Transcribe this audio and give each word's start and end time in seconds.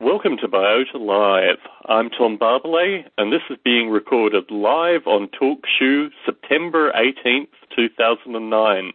Welcome 0.00 0.38
to 0.38 0.48
Biota 0.48 0.94
Live. 0.94 1.58
I'm 1.84 2.08
Tom 2.08 2.38
Barbalet, 2.38 3.04
and 3.18 3.30
this 3.30 3.42
is 3.50 3.58
being 3.62 3.90
recorded 3.90 4.50
live 4.50 5.06
on 5.06 5.28
TalkShoe 5.28 6.08
September 6.24 6.90
18th, 6.92 7.48
2009. 7.76 8.92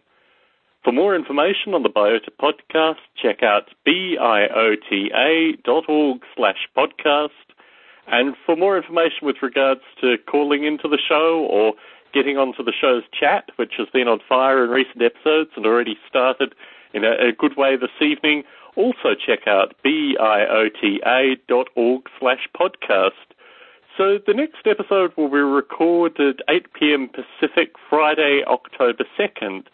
For 0.82 0.92
more 0.92 1.14
information 1.14 1.74
on 1.74 1.84
the 1.84 1.88
Biota 1.88 2.30
podcast, 2.42 2.98
check 3.22 3.44
out 3.44 3.68
biota.org 3.86 4.42
slash 6.34 6.68
podcast. 6.76 7.28
And 8.08 8.34
for 8.44 8.56
more 8.56 8.76
information 8.76 9.28
with 9.28 9.36
regards 9.42 9.82
to 10.00 10.16
calling 10.28 10.64
into 10.64 10.88
the 10.88 10.98
show 10.98 11.46
or 11.48 11.74
getting 12.12 12.36
onto 12.36 12.64
the 12.64 12.72
show's 12.72 13.04
chat, 13.12 13.50
which 13.54 13.74
has 13.78 13.86
been 13.92 14.08
on 14.08 14.18
fire 14.28 14.64
in 14.64 14.70
recent 14.70 15.00
episodes 15.00 15.50
and 15.54 15.66
already 15.66 15.96
started 16.08 16.52
in 16.92 17.04
a, 17.04 17.28
a 17.28 17.32
good 17.32 17.56
way 17.56 17.76
this 17.76 17.90
evening, 18.00 18.42
also 18.76 19.14
check 19.14 19.46
out 19.46 19.74
biota.org 19.84 20.52
slash 22.20 22.48
podcast. 22.54 23.10
So 23.96 24.18
the 24.24 24.34
next 24.34 24.66
episode 24.66 25.12
will 25.16 25.30
be 25.30 25.38
recorded 25.38 26.42
8 26.50 26.72
p.m. 26.74 27.08
Pacific, 27.08 27.72
Friday, 27.88 28.42
October 28.46 29.04
2nd. 29.18 29.64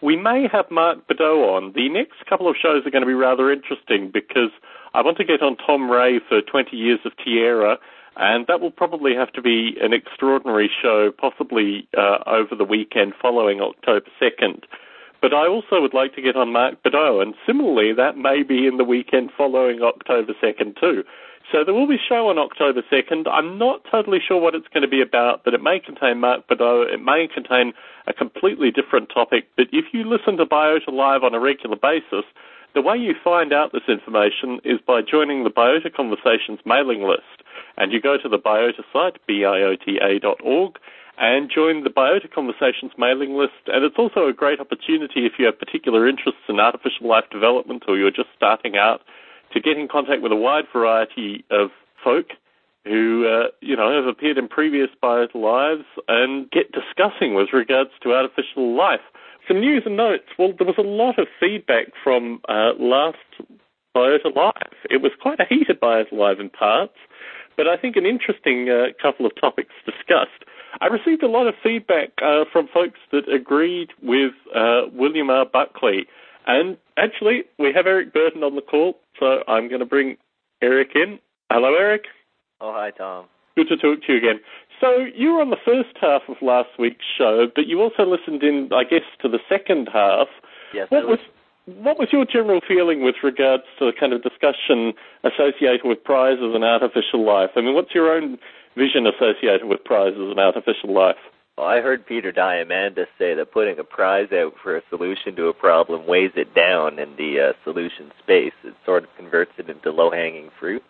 We 0.00 0.16
may 0.16 0.46
have 0.52 0.70
Mark 0.70 1.06
Bedau 1.08 1.56
on. 1.56 1.72
The 1.74 1.88
next 1.88 2.24
couple 2.28 2.48
of 2.48 2.56
shows 2.60 2.86
are 2.86 2.90
going 2.90 3.02
to 3.02 3.06
be 3.06 3.14
rather 3.14 3.50
interesting 3.50 4.10
because 4.12 4.50
I 4.94 5.02
want 5.02 5.16
to 5.18 5.24
get 5.24 5.42
on 5.42 5.56
Tom 5.56 5.90
Ray 5.90 6.20
for 6.28 6.40
20 6.42 6.76
years 6.76 7.00
of 7.04 7.12
Tierra, 7.24 7.78
and 8.16 8.46
that 8.46 8.60
will 8.60 8.70
probably 8.70 9.14
have 9.14 9.32
to 9.32 9.42
be 9.42 9.76
an 9.80 9.92
extraordinary 9.92 10.70
show, 10.82 11.10
possibly 11.10 11.88
uh, 11.96 12.18
over 12.26 12.54
the 12.56 12.64
weekend 12.64 13.14
following 13.20 13.60
October 13.60 14.06
2nd. 14.20 14.62
But 15.22 15.32
I 15.32 15.46
also 15.46 15.80
would 15.80 15.94
like 15.94 16.16
to 16.16 16.20
get 16.20 16.34
on 16.34 16.52
Mark 16.52 16.82
Bedau, 16.82 17.22
and 17.22 17.34
similarly, 17.46 17.92
that 17.92 18.18
may 18.18 18.42
be 18.42 18.66
in 18.66 18.76
the 18.76 18.84
weekend 18.84 19.30
following 19.38 19.80
October 19.80 20.34
2nd 20.42 20.78
too. 20.80 21.04
So 21.52 21.62
there 21.64 21.74
will 21.74 21.86
be 21.86 21.94
a 21.94 22.08
show 22.08 22.28
on 22.28 22.38
October 22.38 22.82
2nd. 22.90 23.28
I'm 23.30 23.56
not 23.56 23.82
totally 23.88 24.18
sure 24.26 24.40
what 24.40 24.56
it's 24.56 24.66
going 24.68 24.82
to 24.82 24.88
be 24.88 25.00
about, 25.00 25.44
but 25.44 25.54
it 25.54 25.62
may 25.62 25.78
contain 25.78 26.18
Mark 26.18 26.48
Bedau. 26.48 26.92
It 26.92 27.00
may 27.00 27.28
contain 27.32 27.72
a 28.08 28.12
completely 28.12 28.72
different 28.72 29.10
topic. 29.14 29.46
But 29.56 29.66
if 29.70 29.86
you 29.92 30.02
listen 30.02 30.38
to 30.38 30.46
Biota 30.46 30.92
Live 30.92 31.22
on 31.22 31.34
a 31.34 31.40
regular 31.40 31.76
basis, 31.76 32.24
the 32.74 32.82
way 32.82 32.96
you 32.96 33.14
find 33.22 33.52
out 33.52 33.72
this 33.72 33.86
information 33.86 34.60
is 34.64 34.80
by 34.84 35.02
joining 35.02 35.44
the 35.44 35.50
Biota 35.50 35.94
Conversations 35.94 36.58
mailing 36.66 37.02
list. 37.02 37.46
And 37.76 37.92
you 37.92 38.00
go 38.00 38.16
to 38.18 38.28
the 38.28 38.38
Biota 38.38 38.82
site, 38.92 39.18
biota.org, 39.28 40.78
and 41.18 41.50
join 41.54 41.84
the 41.84 41.90
Biota 41.90 42.30
Conversations 42.32 42.92
mailing 42.96 43.34
list. 43.34 43.68
And 43.68 43.84
it's 43.84 43.98
also 43.98 44.26
a 44.26 44.32
great 44.32 44.60
opportunity 44.60 45.26
if 45.26 45.32
you 45.38 45.46
have 45.46 45.58
particular 45.58 46.08
interests 46.08 46.42
in 46.48 46.58
artificial 46.58 47.08
life 47.08 47.24
development 47.30 47.84
or 47.86 47.96
you're 47.96 48.10
just 48.10 48.30
starting 48.36 48.76
out 48.76 49.00
to 49.52 49.60
get 49.60 49.76
in 49.76 49.88
contact 49.88 50.22
with 50.22 50.32
a 50.32 50.36
wide 50.36 50.64
variety 50.72 51.44
of 51.50 51.70
folk 52.02 52.26
who, 52.84 53.26
uh, 53.26 53.48
you 53.60 53.76
know, 53.76 53.94
have 53.94 54.06
appeared 54.06 54.38
in 54.38 54.48
previous 54.48 54.88
Biota 55.02 55.34
Lives 55.34 55.86
and 56.08 56.50
get 56.50 56.72
discussing 56.72 57.34
with 57.34 57.52
regards 57.52 57.90
to 58.02 58.12
artificial 58.12 58.76
life. 58.76 59.00
Some 59.46 59.60
news 59.60 59.82
and 59.86 59.96
notes. 59.96 60.24
Well, 60.38 60.52
there 60.56 60.66
was 60.66 60.78
a 60.78 60.82
lot 60.82 61.18
of 61.18 61.26
feedback 61.38 61.88
from 62.02 62.40
uh, 62.48 62.72
last 62.78 63.18
Biota 63.94 64.34
Live. 64.34 64.74
It 64.90 65.02
was 65.02 65.12
quite 65.20 65.38
a 65.40 65.44
heated 65.48 65.80
Biota 65.80 66.12
Live 66.12 66.40
in 66.40 66.50
parts, 66.50 66.96
but 67.56 67.68
I 67.68 67.76
think 67.76 67.96
an 67.96 68.06
interesting 68.06 68.68
uh, 68.70 68.92
couple 69.00 69.26
of 69.26 69.32
topics 69.40 69.74
discussed. 69.84 70.44
I 70.80 70.86
received 70.86 71.22
a 71.22 71.28
lot 71.28 71.46
of 71.46 71.54
feedback 71.62 72.10
uh, 72.22 72.44
from 72.52 72.68
folks 72.72 72.98
that 73.10 73.28
agreed 73.28 73.90
with 74.02 74.32
uh, 74.54 74.82
William 74.92 75.30
R. 75.30 75.44
Buckley. 75.44 76.06
And 76.46 76.76
actually, 76.96 77.44
we 77.58 77.72
have 77.74 77.86
Eric 77.86 78.12
Burton 78.12 78.42
on 78.42 78.56
the 78.56 78.62
call, 78.62 78.98
so 79.20 79.42
I'm 79.46 79.68
going 79.68 79.80
to 79.80 79.86
bring 79.86 80.16
Eric 80.60 80.90
in. 80.94 81.18
Hello, 81.50 81.74
Eric. 81.74 82.04
Oh, 82.60 82.72
hi, 82.72 82.90
Tom. 82.90 83.26
Good 83.56 83.68
to 83.68 83.76
talk 83.76 84.02
to 84.06 84.12
you 84.12 84.18
again. 84.18 84.40
So 84.80 85.06
you 85.14 85.34
were 85.34 85.42
on 85.42 85.50
the 85.50 85.60
first 85.64 85.96
half 86.00 86.22
of 86.28 86.36
last 86.40 86.70
week's 86.78 87.04
show, 87.16 87.46
but 87.54 87.66
you 87.66 87.80
also 87.80 88.04
listened 88.04 88.42
in, 88.42 88.70
I 88.72 88.84
guess, 88.84 89.04
to 89.20 89.28
the 89.28 89.38
second 89.48 89.88
half. 89.92 90.28
Yes. 90.74 90.90
What 90.90 91.06
was 91.06 91.18
what 91.66 91.96
was 91.96 92.08
your 92.10 92.24
general 92.24 92.60
feeling 92.66 93.04
with 93.04 93.14
regards 93.22 93.62
to 93.78 93.86
the 93.86 93.92
kind 93.92 94.12
of 94.12 94.22
discussion 94.22 94.94
associated 95.22 95.82
with 95.84 96.02
prizes 96.02 96.54
and 96.54 96.64
artificial 96.64 97.24
life? 97.24 97.50
I 97.54 97.60
mean, 97.60 97.74
what's 97.74 97.94
your 97.94 98.12
own 98.12 98.38
vision 98.76 99.06
associated 99.06 99.64
with 99.64 99.84
prizes 99.84 100.18
and 100.18 100.38
artificial 100.38 100.94
life? 100.94 101.16
Well, 101.56 101.66
I 101.66 101.80
heard 101.80 102.06
Peter 102.06 102.32
Diamandis 102.32 103.08
say 103.18 103.34
that 103.34 103.52
putting 103.52 103.78
a 103.78 103.84
prize 103.84 104.32
out 104.32 104.54
for 104.62 104.76
a 104.76 104.82
solution 104.88 105.36
to 105.36 105.48
a 105.48 105.54
problem 105.54 106.06
weighs 106.06 106.32
it 106.34 106.54
down 106.54 106.98
in 106.98 107.14
the 107.16 107.50
uh, 107.50 107.52
solution 107.62 108.10
space. 108.22 108.54
It 108.64 108.74
sort 108.86 109.04
of 109.04 109.10
converts 109.16 109.52
it 109.58 109.68
into 109.68 109.90
low-hanging 109.90 110.48
fruit, 110.58 110.82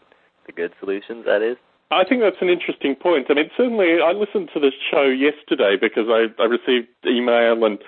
the 0.46 0.52
good 0.52 0.72
solutions, 0.78 1.24
that 1.26 1.42
is. 1.42 1.56
I 1.90 2.04
think 2.08 2.22
that's 2.22 2.40
an 2.40 2.48
interesting 2.48 2.94
point. 2.94 3.26
I 3.28 3.34
mean, 3.34 3.50
certainly 3.56 4.00
I 4.00 4.12
listened 4.12 4.50
to 4.54 4.60
this 4.60 4.72
show 4.90 5.02
yesterday 5.02 5.76
because 5.78 6.06
I, 6.08 6.32
I 6.40 6.46
received 6.46 6.88
email 7.04 7.64
and 7.64 7.78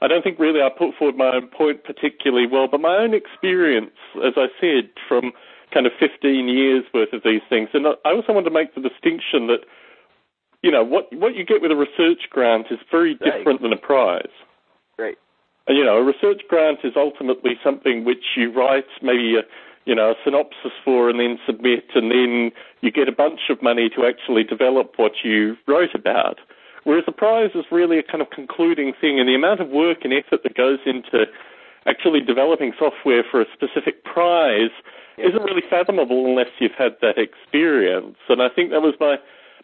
I 0.00 0.08
don't 0.08 0.22
think 0.22 0.38
really 0.38 0.62
I 0.62 0.70
put 0.70 0.94
forward 0.96 1.16
my 1.16 1.34
own 1.34 1.48
point 1.48 1.84
particularly 1.84 2.46
well, 2.46 2.68
but 2.70 2.80
my 2.80 2.96
own 2.96 3.12
experience, 3.12 3.92
as 4.24 4.32
I 4.36 4.46
said, 4.60 4.88
from 5.06 5.32
kind 5.72 5.86
of 5.86 5.92
15 5.98 6.48
years 6.48 6.84
worth 6.92 7.12
of 7.12 7.22
these 7.24 7.42
things. 7.48 7.68
And 7.72 7.86
I 7.86 8.10
also 8.10 8.32
want 8.32 8.46
to 8.46 8.50
make 8.50 8.74
the 8.74 8.80
distinction 8.80 9.46
that, 9.46 9.60
you 10.62 10.70
know, 10.70 10.84
what, 10.84 11.08
what 11.12 11.34
you 11.34 11.44
get 11.44 11.62
with 11.62 11.70
a 11.70 11.76
research 11.76 12.28
grant 12.30 12.66
is 12.70 12.78
very 12.90 13.14
different 13.14 13.60
right. 13.60 13.62
than 13.62 13.72
a 13.72 13.76
prize. 13.76 14.34
Right. 14.98 15.16
And, 15.66 15.78
you 15.78 15.84
know, 15.84 15.98
a 15.98 16.04
research 16.04 16.42
grant 16.48 16.80
is 16.84 16.92
ultimately 16.96 17.52
something 17.62 18.04
which 18.04 18.36
you 18.36 18.52
write 18.52 18.86
maybe 19.02 19.36
a, 19.36 19.42
you 19.86 19.94
know, 19.94 20.10
a 20.10 20.14
synopsis 20.24 20.72
for 20.84 21.08
and 21.08 21.18
then 21.18 21.38
submit, 21.46 21.84
and 21.94 22.10
then 22.10 22.52
you 22.80 22.90
get 22.90 23.08
a 23.08 23.12
bunch 23.12 23.40
of 23.48 23.62
money 23.62 23.88
to 23.96 24.04
actually 24.04 24.44
develop 24.44 24.94
what 24.96 25.12
you 25.24 25.56
wrote 25.66 25.94
about. 25.94 26.38
Whereas 26.84 27.04
a 27.06 27.12
prize 27.12 27.50
is 27.54 27.64
really 27.70 27.98
a 27.98 28.02
kind 28.02 28.22
of 28.22 28.30
concluding 28.30 28.92
thing, 29.00 29.20
and 29.20 29.28
the 29.28 29.34
amount 29.34 29.60
of 29.60 29.68
work 29.68 29.98
and 30.04 30.12
effort 30.12 30.42
that 30.42 30.54
goes 30.54 30.78
into 30.86 31.26
actually 31.86 32.20
developing 32.20 32.72
software 32.78 33.24
for 33.30 33.40
a 33.40 33.46
specific 33.52 34.04
prize 34.04 34.70
isn't 35.20 35.42
really 35.42 35.62
fathomable 35.68 36.26
unless 36.26 36.48
you've 36.58 36.76
had 36.76 36.96
that 37.00 37.18
experience. 37.18 38.16
And 38.28 38.42
I 38.42 38.48
think 38.48 38.70
that 38.70 38.82
was 38.82 38.94
my 39.00 39.16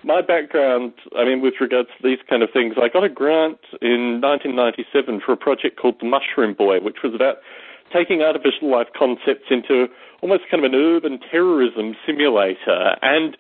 my 0.05 0.21
background. 0.21 0.93
I 1.17 1.25
mean, 1.25 1.41
with 1.41 1.55
regards 1.61 1.89
to 1.97 2.03
these 2.03 2.19
kind 2.29 2.43
of 2.43 2.51
things, 2.53 2.75
I 2.81 2.89
got 2.89 3.05
a 3.05 3.09
grant 3.09 3.59
in 3.81 4.21
1997 4.21 5.21
for 5.25 5.33
a 5.33 5.37
project 5.37 5.79
called 5.81 5.97
the 6.01 6.07
Mushroom 6.07 6.55
Boy, 6.55 6.81
which 6.81 7.03
was 7.03 7.15
about 7.15 7.39
taking 7.93 8.23
artificial 8.23 8.71
life 8.71 8.89
concepts 8.97 9.47
into 9.51 9.87
almost 10.21 10.43
kind 10.51 10.65
of 10.65 10.73
an 10.73 10.79
urban 10.79 11.19
terrorism 11.31 11.97
simulator. 12.05 12.97
And 13.03 13.37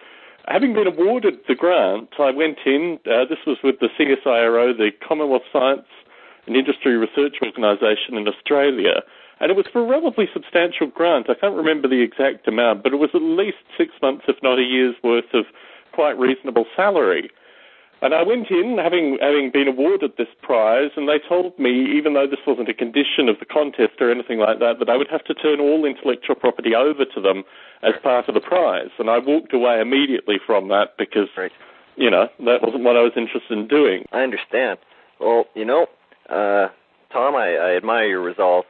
having 0.48 0.72
been 0.72 0.86
awarded 0.86 1.38
the 1.48 1.54
grant, 1.54 2.10
I 2.18 2.30
went 2.30 2.58
in. 2.64 2.98
Uh, 3.04 3.26
this 3.28 3.38
was 3.46 3.58
with 3.62 3.80
the 3.80 3.88
CSIRO, 3.98 4.76
the 4.76 4.90
Commonwealth 5.06 5.46
Science 5.52 5.86
and 6.46 6.56
Industry 6.56 6.96
Research 6.96 7.36
Organisation 7.42 8.16
in 8.16 8.28
Australia 8.28 9.02
and 9.40 9.50
it 9.50 9.56
was 9.56 9.66
for 9.72 9.82
a 9.82 9.86
relatively 9.86 10.28
substantial 10.32 10.86
grant. 10.86 11.28
I 11.28 11.34
can't 11.34 11.56
remember 11.56 11.88
the 11.88 12.02
exact 12.02 12.48
amount, 12.48 12.82
but 12.82 12.92
it 12.92 12.96
was 12.96 13.10
at 13.14 13.22
least 13.22 13.58
six 13.76 13.92
months, 14.00 14.24
if 14.28 14.36
not 14.42 14.58
a 14.58 14.62
year's 14.62 14.96
worth 15.02 15.32
of 15.34 15.44
quite 15.92 16.18
reasonable 16.18 16.66
salary. 16.74 17.30
And 18.02 18.14
I 18.14 18.22
went 18.22 18.50
in, 18.50 18.76
having 18.76 19.16
having 19.22 19.50
been 19.50 19.68
awarded 19.68 20.12
this 20.18 20.28
prize, 20.42 20.90
and 20.96 21.08
they 21.08 21.18
told 21.18 21.58
me, 21.58 21.96
even 21.96 22.12
though 22.12 22.26
this 22.26 22.40
wasn't 22.46 22.68
a 22.68 22.74
condition 22.74 23.28
of 23.28 23.38
the 23.38 23.46
contest 23.46 23.94
or 24.00 24.10
anything 24.10 24.38
like 24.38 24.58
that, 24.58 24.78
that 24.80 24.90
I 24.90 24.96
would 24.96 25.08
have 25.08 25.24
to 25.24 25.34
turn 25.34 25.60
all 25.60 25.86
intellectual 25.86 26.34
property 26.34 26.74
over 26.74 27.06
to 27.06 27.20
them 27.20 27.44
as 27.82 27.94
part 28.02 28.28
of 28.28 28.34
the 28.34 28.40
prize. 28.40 28.90
And 28.98 29.08
I 29.08 29.18
walked 29.18 29.54
away 29.54 29.80
immediately 29.80 30.36
from 30.44 30.68
that 30.68 30.98
because, 30.98 31.28
right. 31.38 31.52
you 31.96 32.10
know, 32.10 32.28
that 32.44 32.60
wasn't 32.62 32.84
what 32.84 32.98
I 32.98 33.02
was 33.02 33.12
interested 33.16 33.56
in 33.56 33.66
doing. 33.66 34.04
I 34.12 34.20
understand. 34.20 34.78
Well, 35.18 35.46
you 35.54 35.64
know, 35.64 35.86
uh, 36.28 36.68
Tom, 37.10 37.34
I, 37.34 37.56
I 37.56 37.76
admire 37.76 38.06
your 38.06 38.20
resolve. 38.20 38.66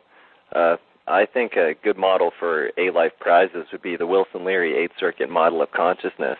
Uh, 0.52 0.76
I 1.06 1.26
think 1.26 1.54
a 1.54 1.74
good 1.82 1.96
model 1.96 2.32
for 2.38 2.70
A 2.76 2.90
Life 2.90 3.12
prizes 3.20 3.66
would 3.72 3.82
be 3.82 3.96
the 3.96 4.06
Wilson 4.06 4.44
Leary 4.44 4.76
Eighth 4.76 4.94
Circuit 4.98 5.30
model 5.30 5.62
of 5.62 5.70
consciousness. 5.70 6.38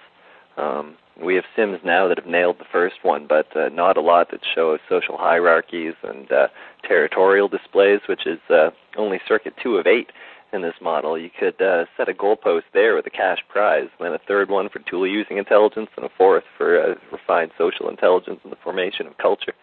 Um, 0.57 0.97
we 1.23 1.35
have 1.37 1.45
sims 1.55 1.79
now 1.85 2.09
that 2.09 2.19
have 2.19 2.27
nailed 2.27 2.59
the 2.59 2.67
first 2.71 2.97
one, 3.03 3.27
but 3.27 3.55
uh, 3.57 3.69
not 3.69 3.97
a 3.97 4.01
lot 4.01 4.31
that 4.31 4.41
show 4.55 4.77
social 4.89 5.17
hierarchies 5.17 5.95
and 6.03 6.31
uh, 6.31 6.49
territorial 6.83 7.49
displays, 7.49 8.01
which 8.09 8.27
is 8.27 8.41
uh, 8.51 8.71
only 8.97 9.21
circuit 9.27 9.55
two 9.63 9.77
of 9.77 9.87
eight 9.87 10.11
in 10.53 10.63
this 10.63 10.75
model. 10.81 11.17
You 11.17 11.31
could 11.31 11.61
uh, 11.61 11.87
set 11.97 12.09
a 12.09 12.13
goalpost 12.13 12.65
there 12.73 12.95
with 12.95 13.07
a 13.07 13.11
cash 13.11 13.39
prize, 13.49 13.89
then 14.01 14.13
a 14.13 14.19
third 14.19 14.51
one 14.51 14.69
for 14.69 14.81
tool 14.81 15.07
using 15.07 15.39
intelligence, 15.39 15.91
and 15.97 16.05
a 16.05 16.11
fourth 16.17 16.45
for 16.57 16.81
uh, 16.81 16.95
refined 17.13 17.53
social 17.57 17.89
intelligence 17.89 18.41
and 18.43 18.53
the 18.53 18.59
formation 18.63 19.07
of 19.07 19.17
culture. 19.19 19.55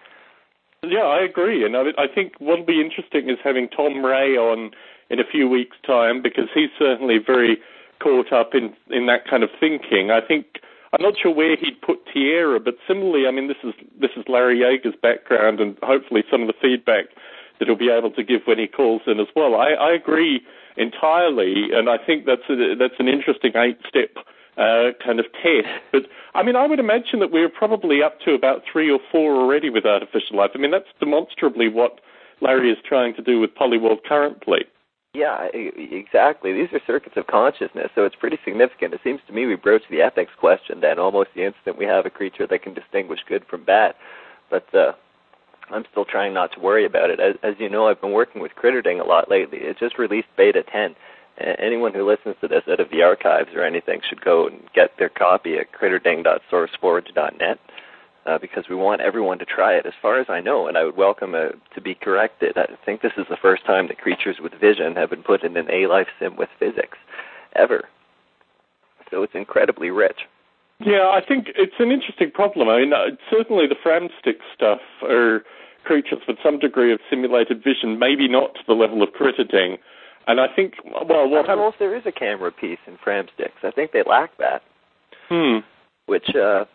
Yeah, 0.83 1.03
I 1.03 1.21
agree, 1.23 1.65
and 1.65 1.77
I, 1.77 1.91
I 1.97 2.07
think 2.13 2.33
what'll 2.39 2.65
be 2.65 2.81
interesting 2.81 3.29
is 3.29 3.37
having 3.41 3.69
Tom 3.69 4.03
Ray 4.03 4.35
on 4.35 4.71
in 5.09 5.19
a 5.19 5.23
few 5.23 5.47
weeks' 5.47 5.77
time 5.85 6.21
because 6.21 6.49
he's 6.53 6.69
certainly 6.77 7.19
very 7.25 7.57
caught 7.99 8.33
up 8.33 8.53
in 8.53 8.73
in 8.89 9.05
that 9.07 9.25
kind 9.29 9.43
of 9.43 9.49
thinking. 9.59 10.11
I 10.11 10.19
think 10.19 10.59
I'm 10.91 11.01
not 11.01 11.15
sure 11.17 11.33
where 11.33 11.55
he'd 11.55 11.81
put 11.81 11.99
Tierra, 12.13 12.59
but 12.59 12.75
similarly, 12.85 13.27
I 13.27 13.31
mean, 13.31 13.47
this 13.47 13.57
is 13.63 13.73
this 13.99 14.11
is 14.17 14.25
Larry 14.27 14.59
Yaeger's 14.59 14.95
background, 15.01 15.61
and 15.61 15.77
hopefully 15.81 16.23
some 16.29 16.41
of 16.41 16.47
the 16.47 16.53
feedback 16.61 17.05
that 17.59 17.67
he'll 17.67 17.77
be 17.77 17.89
able 17.89 18.11
to 18.11 18.23
give 18.23 18.41
when 18.45 18.59
he 18.59 18.67
calls 18.67 19.03
in 19.07 19.19
as 19.21 19.27
well. 19.35 19.55
I, 19.55 19.71
I 19.71 19.91
agree 19.93 20.41
entirely, 20.75 21.71
and 21.71 21.89
I 21.89 21.97
think 21.97 22.25
that's 22.25 22.49
a, 22.49 22.75
that's 22.77 22.99
an 22.99 23.07
interesting 23.07 23.53
eight-step 23.55 24.17
uh, 24.57 24.91
kind 25.03 25.19
of 25.19 25.25
test. 25.41 25.67
But 25.91 26.03
I 26.33 26.43
mean, 26.43 26.55
I 26.55 26.67
would 26.67 26.79
imagine 26.79 27.19
that 27.19 27.31
we're 27.31 27.49
probably 27.49 28.01
up 28.03 28.19
to 28.21 28.33
about 28.33 28.63
three 28.71 28.91
or 28.91 28.99
four 29.11 29.35
already 29.35 29.69
with 29.69 29.85
artificial 29.85 30.37
life. 30.37 30.51
I 30.55 30.57
mean, 30.57 30.71
that's 30.71 30.85
demonstrably 30.99 31.69
what 31.69 31.99
Larry 32.41 32.71
is 32.71 32.77
trying 32.87 33.15
to 33.15 33.21
do 33.21 33.39
with 33.39 33.51
Polyworld 33.55 34.03
currently. 34.07 34.65
Yeah, 35.13 35.47
exactly. 35.53 36.53
These 36.53 36.73
are 36.73 36.81
circuits 36.87 37.17
of 37.17 37.27
consciousness, 37.27 37.89
so 37.93 38.03
it's 38.03 38.15
pretty 38.15 38.39
significant. 38.43 38.95
It 38.95 39.01
seems 39.03 39.19
to 39.27 39.33
me 39.33 39.45
we 39.45 39.55
broach 39.55 39.83
the 39.89 40.01
ethics 40.01 40.31
question 40.39 40.81
then 40.81 40.97
almost 40.97 41.29
the 41.35 41.45
instant 41.45 41.77
we 41.77 41.85
have 41.85 42.07
a 42.07 42.09
creature 42.09 42.47
that 42.47 42.63
can 42.63 42.73
distinguish 42.73 43.19
good 43.29 43.45
from 43.47 43.63
bad. 43.63 43.93
But 44.49 44.73
uh, 44.73 44.93
I'm 45.69 45.85
still 45.91 46.05
trying 46.05 46.33
not 46.33 46.51
to 46.53 46.59
worry 46.59 46.83
about 46.85 47.11
it. 47.11 47.19
As, 47.19 47.35
as 47.43 47.53
you 47.59 47.69
know, 47.69 47.87
I've 47.87 48.01
been 48.01 48.11
working 48.11 48.41
with 48.41 48.53
Critterding 48.55 48.99
a 48.99 49.07
lot 49.07 49.29
lately. 49.29 49.59
It 49.59 49.77
just 49.79 49.99
released 49.99 50.29
Beta 50.35 50.63
10. 50.63 50.95
Anyone 51.37 51.93
who 51.93 52.07
listens 52.07 52.35
to 52.41 52.47
this 52.47 52.63
out 52.69 52.79
of 52.79 52.91
the 52.91 53.01
archives 53.01 53.49
or 53.55 53.63
anything 53.63 54.01
should 54.07 54.21
go 54.23 54.47
and 54.47 54.61
get 54.73 54.91
their 54.97 55.09
copy 55.09 55.57
at 55.57 55.71
critterding.sourceforge.net 55.71 57.59
uh, 58.25 58.37
because 58.37 58.65
we 58.69 58.75
want 58.75 59.01
everyone 59.01 59.39
to 59.39 59.45
try 59.45 59.73
it, 59.73 59.85
as 59.85 59.93
far 60.01 60.19
as 60.19 60.27
I 60.29 60.39
know, 60.39 60.67
and 60.67 60.77
I 60.77 60.83
would 60.83 60.95
welcome 60.95 61.35
a, 61.35 61.49
to 61.73 61.81
be 61.81 61.95
corrected. 61.95 62.57
I 62.57 62.67
think 62.85 63.01
this 63.01 63.13
is 63.17 63.25
the 63.29 63.37
first 63.41 63.65
time 63.65 63.87
that 63.87 63.97
creatures 63.97 64.37
with 64.41 64.53
vision 64.53 64.95
have 64.95 65.09
been 65.09 65.23
put 65.23 65.43
in 65.43 65.57
an 65.57 65.69
A 65.71 65.87
life 65.87 66.07
sim 66.19 66.35
with 66.35 66.49
physics, 66.59 66.97
ever. 67.55 67.85
So 69.11 69.23
it's 69.23 69.35
incredibly 69.35 69.89
rich. 69.89 70.21
Yeah, 70.79 71.09
I 71.13 71.21
think 71.25 71.47
it's 71.55 71.75
an 71.79 71.91
interesting 71.91 72.31
problem. 72.31 72.69
I 72.69 72.79
mean, 72.79 72.93
uh, 72.93 73.15
certainly 73.29 73.67
the 73.67 73.75
Framstick 73.75 74.39
stuff 74.53 74.81
are 75.03 75.43
creatures 75.83 76.19
with 76.27 76.37
some 76.43 76.59
degree 76.59 76.93
of 76.93 76.99
simulated 77.09 77.63
vision, 77.63 77.99
maybe 77.99 78.27
not 78.27 78.55
to 78.55 78.61
the 78.67 78.73
level 78.73 79.03
of 79.03 79.09
Critterding. 79.09 79.77
And 80.27 80.39
I 80.39 80.47
think, 80.53 80.75
well, 80.85 81.29
what 81.29 81.45
I 81.45 81.47
don't 81.49 81.57
know 81.57 81.67
if 81.67 81.79
there 81.79 81.95
is 81.95 82.05
a 82.05 82.11
camera 82.11 82.51
piece 82.51 82.79
in 82.87 82.97
Framsticks. 82.97 83.63
I 83.63 83.71
think 83.71 83.91
they 83.91 84.03
lack 84.03 84.37
that. 84.37 84.61
Hmm. 85.29 85.59
Which 86.05 86.35
uh, 86.35 86.65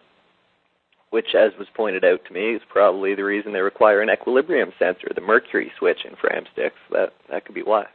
which, 1.11 1.35
as 1.35 1.53
was 1.59 1.69
pointed 1.75 2.05
out 2.05 2.21
to 2.27 2.33
me, 2.33 2.55
is 2.55 2.63
probably 2.69 3.15
the 3.15 3.25
reason 3.25 3.53
they 3.53 3.61
require 3.61 4.03
an 4.03 4.11
equilibrium 4.11 4.73
sensor, 4.79 5.09
the 5.15 5.21
mercury 5.21 5.73
switch 5.79 6.05
in 6.05 6.15
Framsticks. 6.17 6.81
That 6.91 7.15
that 7.31 7.45
could 7.47 7.55
be 7.55 7.63
why. 7.63 7.87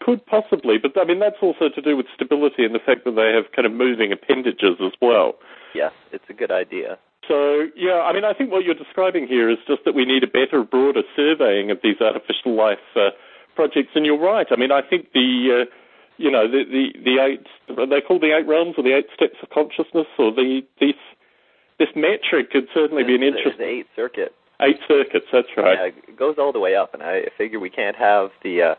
Could 0.00 0.26
possibly, 0.26 0.76
but 0.78 0.92
I 1.00 1.04
mean 1.04 1.20
that's 1.20 1.40
also 1.40 1.68
to 1.68 1.80
do 1.80 1.96
with 1.96 2.06
stability 2.14 2.64
and 2.64 2.74
the 2.74 2.80
fact 2.84 3.04
that 3.04 3.16
they 3.16 3.32
have 3.32 3.52
kind 3.54 3.66
of 3.66 3.72
moving 3.72 4.12
appendages 4.12 4.76
as 4.84 4.92
well. 5.00 5.36
Yes, 5.74 5.92
it's 6.12 6.24
a 6.28 6.34
good 6.34 6.50
idea. 6.50 6.98
So 7.28 7.68
yeah, 7.76 8.02
I 8.02 8.12
mean 8.12 8.24
I 8.24 8.34
think 8.34 8.50
what 8.50 8.64
you're 8.64 8.74
describing 8.74 9.28
here 9.28 9.48
is 9.48 9.58
just 9.66 9.84
that 9.84 9.94
we 9.94 10.04
need 10.04 10.24
a 10.24 10.26
better, 10.26 10.64
broader 10.64 11.02
surveying 11.14 11.70
of 11.70 11.78
these 11.82 12.00
artificial 12.00 12.56
life 12.56 12.82
uh, 12.96 13.10
projects. 13.54 13.90
And 13.94 14.06
you're 14.06 14.20
right. 14.20 14.46
I 14.50 14.56
mean 14.56 14.72
I 14.72 14.82
think 14.82 15.12
the 15.12 15.62
uh, 15.62 15.70
you 16.18 16.30
know 16.30 16.48
the 16.48 16.64
the 16.64 16.92
the 17.04 17.22
eight 17.22 17.46
they 17.90 18.00
call 18.00 18.18
the 18.18 18.36
eight 18.36 18.46
realms 18.46 18.74
or 18.76 18.84
the 18.84 18.94
eight 18.94 19.06
steps 19.14 19.36
of 19.42 19.50
consciousness 19.50 20.06
or 20.18 20.32
the 20.32 20.62
this 20.80 20.96
this 21.78 21.88
metric 21.96 22.50
could 22.50 22.68
certainly 22.74 23.04
be 23.04 23.14
an 23.14 23.22
interesting. 23.22 23.58
The 23.58 23.64
eight 23.64 23.86
circuit. 23.96 24.34
Eight 24.60 24.78
circuits, 24.86 25.26
that's 25.32 25.48
right. 25.56 25.92
Yeah, 25.92 26.12
it 26.12 26.16
goes 26.16 26.36
all 26.38 26.52
the 26.52 26.60
way 26.60 26.76
up, 26.76 26.94
and 26.94 27.02
I 27.02 27.22
figure 27.36 27.58
we 27.58 27.70
can't 27.70 27.96
have 27.96 28.30
the 28.44 28.62
uh, 28.62 28.74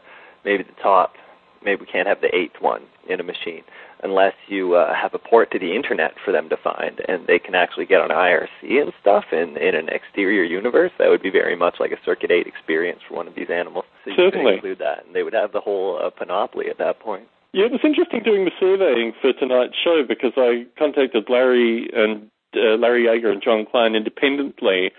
maybe 0.46 0.64
the 0.64 0.82
top, 0.82 1.16
maybe 1.62 1.82
we 1.82 1.88
can't 1.88 2.08
have 2.08 2.22
the 2.22 2.34
eighth 2.34 2.62
one 2.62 2.84
in 3.10 3.20
a 3.20 3.24
machine 3.24 3.64
unless 4.04 4.34
you 4.48 4.76
uh, 4.76 4.94
have 4.94 5.14
a 5.14 5.20
port 5.20 5.52
to 5.52 5.60
the 5.60 5.76
internet 5.76 6.14
for 6.24 6.32
them 6.32 6.50
to 6.50 6.58
find, 6.58 7.02
and 7.08 7.26
they 7.28 7.40
can 7.40 7.56
actually 7.56 7.86
get 7.86 8.02
on 8.02 8.10
IRC 8.10 8.82
and 8.82 8.94
stuff 9.02 9.26
in 9.32 9.58
in 9.58 9.76
an 9.76 9.90
exterior 9.90 10.44
universe. 10.44 10.92
That 11.00 11.10
would 11.10 11.22
be 11.22 11.32
very 11.32 11.56
much 11.56 11.76
like 11.80 11.92
a 11.92 11.98
Circuit 12.06 12.32
Eight 12.32 12.48
experience 12.48 13.00
for 13.08 13.16
one 13.16 13.28
of 13.28 13.36
these 13.36 13.50
animals. 13.50 13.86
So 14.04 14.12
you 14.12 14.16
Certainly, 14.18 14.46
could 14.46 14.54
include 14.56 14.80
that, 14.80 15.06
and 15.06 15.16
they 15.16 15.24
would 15.24 15.34
have 15.34 15.52
the 15.52 15.62
whole 15.62 16.00
uh, 16.04 16.10
panoply 16.10 16.70
at 16.70 16.78
that 16.78 17.00
point. 17.00 17.28
Yeah, 17.54 17.66
it 17.66 17.72
was 17.72 17.82
interesting 17.84 18.24
doing 18.24 18.46
the 18.46 18.52
surveying 18.60 19.14
for 19.22 19.32
tonight's 19.32 19.78
show 19.78 20.02
because 20.08 20.34
I 20.36 20.66
contacted 20.78 21.30
Larry 21.30 21.88
and 21.94 22.30
uh, 22.56 22.78
Larry 22.78 23.06
Yaeger 23.06 23.32
and 23.32 23.44
Jon 23.44 23.66
Klein 23.70 23.96
independently, 23.96 24.92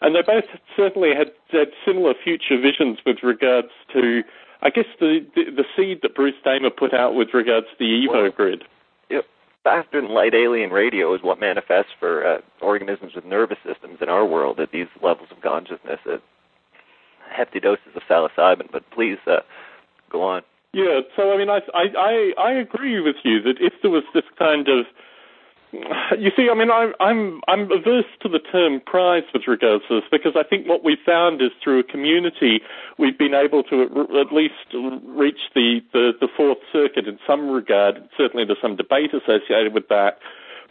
and 0.00 0.14
they 0.14 0.22
both 0.22 0.44
certainly 0.76 1.10
had, 1.14 1.32
had 1.50 1.68
similar 1.84 2.14
future 2.14 2.60
visions 2.60 2.98
with 3.04 3.18
regards 3.22 3.68
to, 3.92 4.22
I 4.60 4.70
guess, 4.70 4.86
the, 4.98 5.24
the, 5.34 5.44
the 5.56 5.64
seed 5.76 6.00
that 6.02 6.14
Bruce 6.14 6.34
Damer 6.44 6.70
put 6.70 6.92
out 6.92 7.14
with 7.14 7.28
regards 7.32 7.66
to 7.66 7.76
the 7.78 7.84
Evo 7.84 8.22
well, 8.22 8.30
grid. 8.30 8.64
Yep. 9.10 9.24
Faster 9.64 10.00
than 10.00 10.10
light 10.10 10.34
alien 10.34 10.70
radio 10.70 11.14
is 11.14 11.22
what 11.22 11.38
manifests 11.38 11.92
for 11.98 12.26
uh, 12.26 12.38
organisms 12.60 13.12
with 13.14 13.24
nervous 13.24 13.58
systems 13.64 13.98
in 14.00 14.08
our 14.08 14.24
world 14.24 14.58
at 14.58 14.72
these 14.72 14.88
levels 15.02 15.28
of 15.30 15.40
consciousness 15.42 16.00
at 16.06 16.22
hefty 17.30 17.60
doses 17.60 17.94
of 17.94 18.02
psilocybin. 18.08 18.70
But 18.72 18.88
please 18.90 19.18
uh, 19.26 19.40
go 20.10 20.22
on. 20.22 20.42
Yeah, 20.72 21.00
so 21.16 21.32
I 21.32 21.38
mean, 21.38 21.48
I, 21.48 21.60
I 21.74 22.32
I 22.38 22.52
agree 22.52 23.00
with 23.00 23.16
you 23.24 23.40
that 23.42 23.56
if 23.58 23.72
there 23.80 23.90
was 23.90 24.04
this 24.12 24.24
kind 24.38 24.68
of 24.68 24.84
you 26.18 26.30
see, 26.36 26.48
I 26.50 26.54
mean, 26.54 26.70
I, 26.70 26.92
I'm 27.00 27.40
I'm 27.46 27.70
averse 27.70 28.08
to 28.22 28.28
the 28.28 28.38
term 28.38 28.80
prize 28.80 29.24
with 29.34 29.42
regards 29.46 29.84
to 29.88 30.00
this 30.00 30.08
because 30.10 30.32
I 30.34 30.42
think 30.42 30.66
what 30.66 30.82
we 30.82 30.96
found 31.04 31.42
is 31.42 31.50
through 31.62 31.80
a 31.80 31.84
community 31.84 32.60
we've 32.98 33.18
been 33.18 33.34
able 33.34 33.62
to 33.64 33.82
at 34.18 34.32
least 34.32 34.54
reach 34.72 35.40
the, 35.54 35.80
the, 35.92 36.12
the 36.20 36.28
fourth 36.36 36.58
circuit 36.72 37.06
in 37.06 37.18
some 37.26 37.50
regard. 37.50 38.08
Certainly, 38.16 38.46
there's 38.46 38.62
some 38.62 38.76
debate 38.76 39.10
associated 39.12 39.74
with 39.74 39.88
that. 39.88 40.18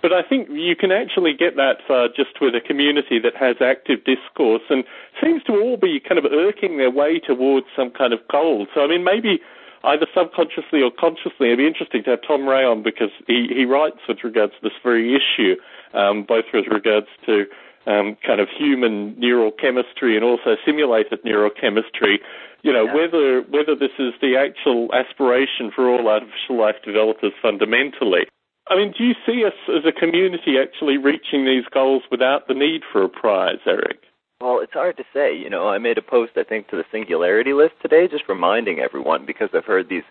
But 0.02 0.14
I 0.14 0.22
think 0.22 0.50
you 0.52 0.76
can 0.76 0.92
actually 0.92 1.34
get 1.34 1.56
that 1.56 1.78
far 1.88 2.08
just 2.08 2.40
with 2.40 2.54
a 2.54 2.62
community 2.62 3.20
that 3.20 3.36
has 3.36 3.58
active 3.62 4.04
discourse 4.06 4.62
and 4.70 4.84
seems 5.22 5.42
to 5.44 5.54
all 5.54 5.76
be 5.78 6.00
kind 6.00 6.20
of 6.20 6.26
irking 6.32 6.78
their 6.78 6.92
way 6.92 7.20
towards 7.20 7.66
some 7.76 7.90
kind 7.90 8.14
of 8.14 8.20
goal. 8.32 8.68
So, 8.76 8.82
I 8.82 8.88
mean, 8.88 9.04
maybe 9.04 9.42
either 9.84 10.08
subconsciously 10.16 10.82
or 10.82 10.92
consciously. 10.92 11.48
It'd 11.48 11.60
be 11.60 11.68
interesting 11.68 12.04
to 12.04 12.12
have 12.12 12.22
Tom 12.28 12.48
Ray 12.48 12.64
on 12.64 12.84
because 12.84 13.12
he, 13.28 13.48
he 13.54 13.66
writes 13.66 14.00
with 14.08 14.24
regards 14.24 14.54
to 14.54 14.60
this 14.64 14.78
very 14.84 15.16
issue, 15.16 15.56
um, 15.94 16.24
both 16.24 16.46
with 16.54 16.66
regards 16.68 17.08
to 17.26 17.46
um, 17.88 18.18
kind 18.26 18.42
of 18.42 18.50
human 18.50 19.16
neurochemistry 19.16 20.16
and 20.16 20.24
also 20.24 20.56
simulated 20.66 21.24
neurochemistry. 21.24 22.20
You 22.64 22.74
know, 22.74 22.86
yeah. 22.86 22.96
whether 22.96 23.42
whether 23.44 23.76
this 23.76 23.96
is 24.00 24.14
the 24.20 24.36
actual 24.36 24.90
aspiration 24.94 25.72
for 25.74 25.90
all 25.90 26.08
artificial 26.08 26.60
life 26.60 26.76
developers 26.84 27.32
fundamentally. 27.42 28.28
I 28.70 28.76
mean, 28.76 28.94
do 28.98 29.06
you 29.06 29.14
see 29.26 29.46
us 29.46 29.54
as 29.70 29.86
a 29.86 29.98
community 29.98 30.56
actually 30.62 30.98
reaching 30.98 31.46
these 31.46 31.64
goals 31.74 32.04
without 32.12 32.48
the 32.50 32.54
need 32.54 32.82
for 32.92 33.04
a 33.04 33.10
prize, 33.10 33.60
Eric? 33.66 34.00
Well, 34.40 34.60
it's 34.62 34.74
hard 34.74 34.98
to 34.98 35.04
say. 35.14 35.36
You 35.36 35.50
know, 35.50 35.68
I 35.68 35.80
made 35.80 35.98
a 35.98 36.04
post, 36.04 36.34
I 36.38 36.44
think, 36.44 36.68
to 36.68 36.76
the 36.76 36.84
singularity 36.92 37.54
list 37.54 37.74
today, 37.82 38.08
just 38.08 38.30
reminding 38.30 38.80
everyone 38.80 39.26
because 39.26 39.50
I've 39.54 39.66
heard 39.66 39.90
these 39.90 40.04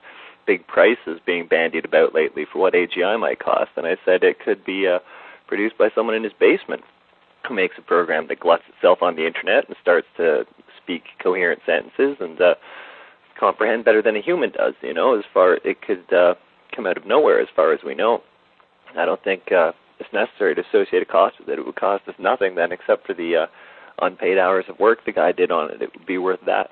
big 0.47 0.67
prices 0.67 1.21
being 1.25 1.47
bandied 1.47 1.85
about 1.85 2.15
lately 2.15 2.45
for 2.53 2.59
what 2.59 2.75
AGI 2.75 3.19
might 3.21 3.39
cost, 3.39 3.71
and 3.77 3.87
I 3.87 3.97
said 4.05 4.25
it 4.25 4.41
could 4.41 4.65
be 4.65 4.89
uh, 4.89 4.99
produced 5.47 5.79
by 5.79 5.91
someone 5.95 6.17
in 6.17 6.25
his 6.25 6.33
basement 6.41 6.83
who 7.47 7.55
makes 7.55 7.77
a 7.79 7.83
program 7.83 8.27
that 8.27 8.41
gluts 8.41 8.65
itself 8.69 8.99
on 9.01 9.15
the 9.15 9.27
internet 9.27 9.69
and 9.69 9.77
starts 9.81 10.09
to 10.17 10.45
speak 10.83 11.05
coherent 11.23 11.61
sentences 11.65 12.17
and 12.19 12.41
uh, 12.41 12.55
comprehend 13.39 13.85
better 13.85 14.03
than 14.03 14.17
a 14.17 14.21
human 14.23 14.51
does. 14.51 14.75
You 14.83 14.95
know, 14.95 15.17
as 15.17 15.25
far 15.33 15.55
it 15.65 15.83
could 15.83 16.13
uh, 16.13 16.35
come 16.75 16.87
out 16.87 16.97
of 16.97 17.07
nowhere, 17.07 17.41
as 17.41 17.49
far 17.55 17.73
as 17.73 17.81
we 17.87 17.95
know. 17.95 18.23
I 18.97 19.05
don't 19.05 19.23
think 19.23 19.53
uh, 19.53 19.71
it's 20.01 20.13
necessary 20.13 20.57
to 20.57 20.63
associate 20.69 21.03
a 21.03 21.07
cost 21.07 21.39
with 21.39 21.49
it. 21.49 21.61
It 21.61 21.67
would 21.67 21.77
cost 21.77 22.09
us 22.09 22.15
nothing 22.19 22.57
then, 22.57 22.73
except 22.73 23.07
for 23.07 23.15
the 23.15 23.37
uh, 23.37 23.47
unpaid 24.01 24.39
hours 24.39 24.65
of 24.69 24.79
work 24.79 25.05
the 25.05 25.13
guy 25.13 25.33
did 25.33 25.51
on 25.51 25.71
it, 25.71 25.83
it 25.83 25.93
would 25.95 26.07
be 26.07 26.19
worth 26.19 26.41
that. 26.47 26.71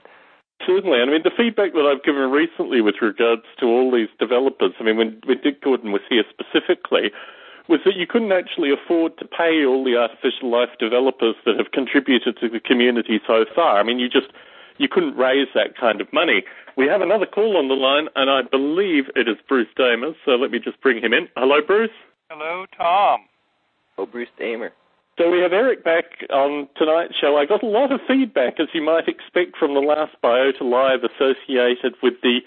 Certainly. 0.66 1.00
And 1.00 1.10
I 1.10 1.12
mean, 1.12 1.22
the 1.24 1.34
feedback 1.36 1.72
that 1.72 1.84
I've 1.84 2.04
given 2.04 2.30
recently 2.30 2.80
with 2.80 2.96
regards 3.02 3.42
to 3.60 3.66
all 3.66 3.90
these 3.90 4.08
developers, 4.18 4.72
I 4.80 4.84
mean, 4.84 4.96
when, 4.96 5.20
when 5.26 5.40
Dick 5.42 5.62
Gordon 5.62 5.92
was 5.92 6.02
here 6.08 6.24
specifically, 6.30 7.10
was 7.68 7.80
that 7.84 7.96
you 7.96 8.06
couldn't 8.06 8.32
actually 8.32 8.70
afford 8.72 9.16
to 9.18 9.24
pay 9.24 9.64
all 9.64 9.84
the 9.84 9.96
artificial 9.96 10.50
life 10.50 10.70
developers 10.78 11.34
that 11.44 11.56
have 11.56 11.72
contributed 11.72 12.36
to 12.40 12.48
the 12.48 12.60
community 12.60 13.20
so 13.26 13.44
far. 13.54 13.78
I 13.78 13.82
mean, 13.82 13.98
you 13.98 14.08
just 14.08 14.28
you 14.78 14.88
couldn't 14.88 15.16
raise 15.16 15.48
that 15.54 15.76
kind 15.78 16.00
of 16.00 16.12
money. 16.12 16.44
We 16.76 16.86
have 16.86 17.00
another 17.00 17.26
call 17.26 17.56
on 17.56 17.68
the 17.68 17.74
line, 17.74 18.08
and 18.16 18.28
I 18.28 18.42
believe 18.42 19.04
it 19.14 19.28
is 19.28 19.36
Bruce 19.48 19.68
Damer. 19.76 20.12
So 20.24 20.32
let 20.32 20.50
me 20.50 20.58
just 20.58 20.80
bring 20.80 21.02
him 21.02 21.12
in. 21.12 21.28
Hello, 21.36 21.60
Bruce. 21.64 21.90
Hello, 22.28 22.66
Tom. 22.76 23.20
Oh, 23.96 24.06
Bruce 24.06 24.28
Damer. 24.38 24.72
So 25.16 25.30
we 25.30 25.40
have 25.40 25.52
Eric 25.52 25.84
back 25.84 26.26
on 26.30 26.68
tonight's 26.76 27.14
show. 27.20 27.36
I 27.36 27.46
got 27.46 27.62
a 27.62 27.66
lot 27.66 27.92
of 27.92 28.00
feedback, 28.08 28.58
as 28.58 28.66
you 28.74 28.82
might 28.82 29.06
expect, 29.06 29.56
from 29.56 29.74
the 29.74 29.80
last 29.80 30.16
Biota 30.22 30.62
Live 30.62 31.04
associated 31.04 31.94
with 32.02 32.14
the 32.22 32.40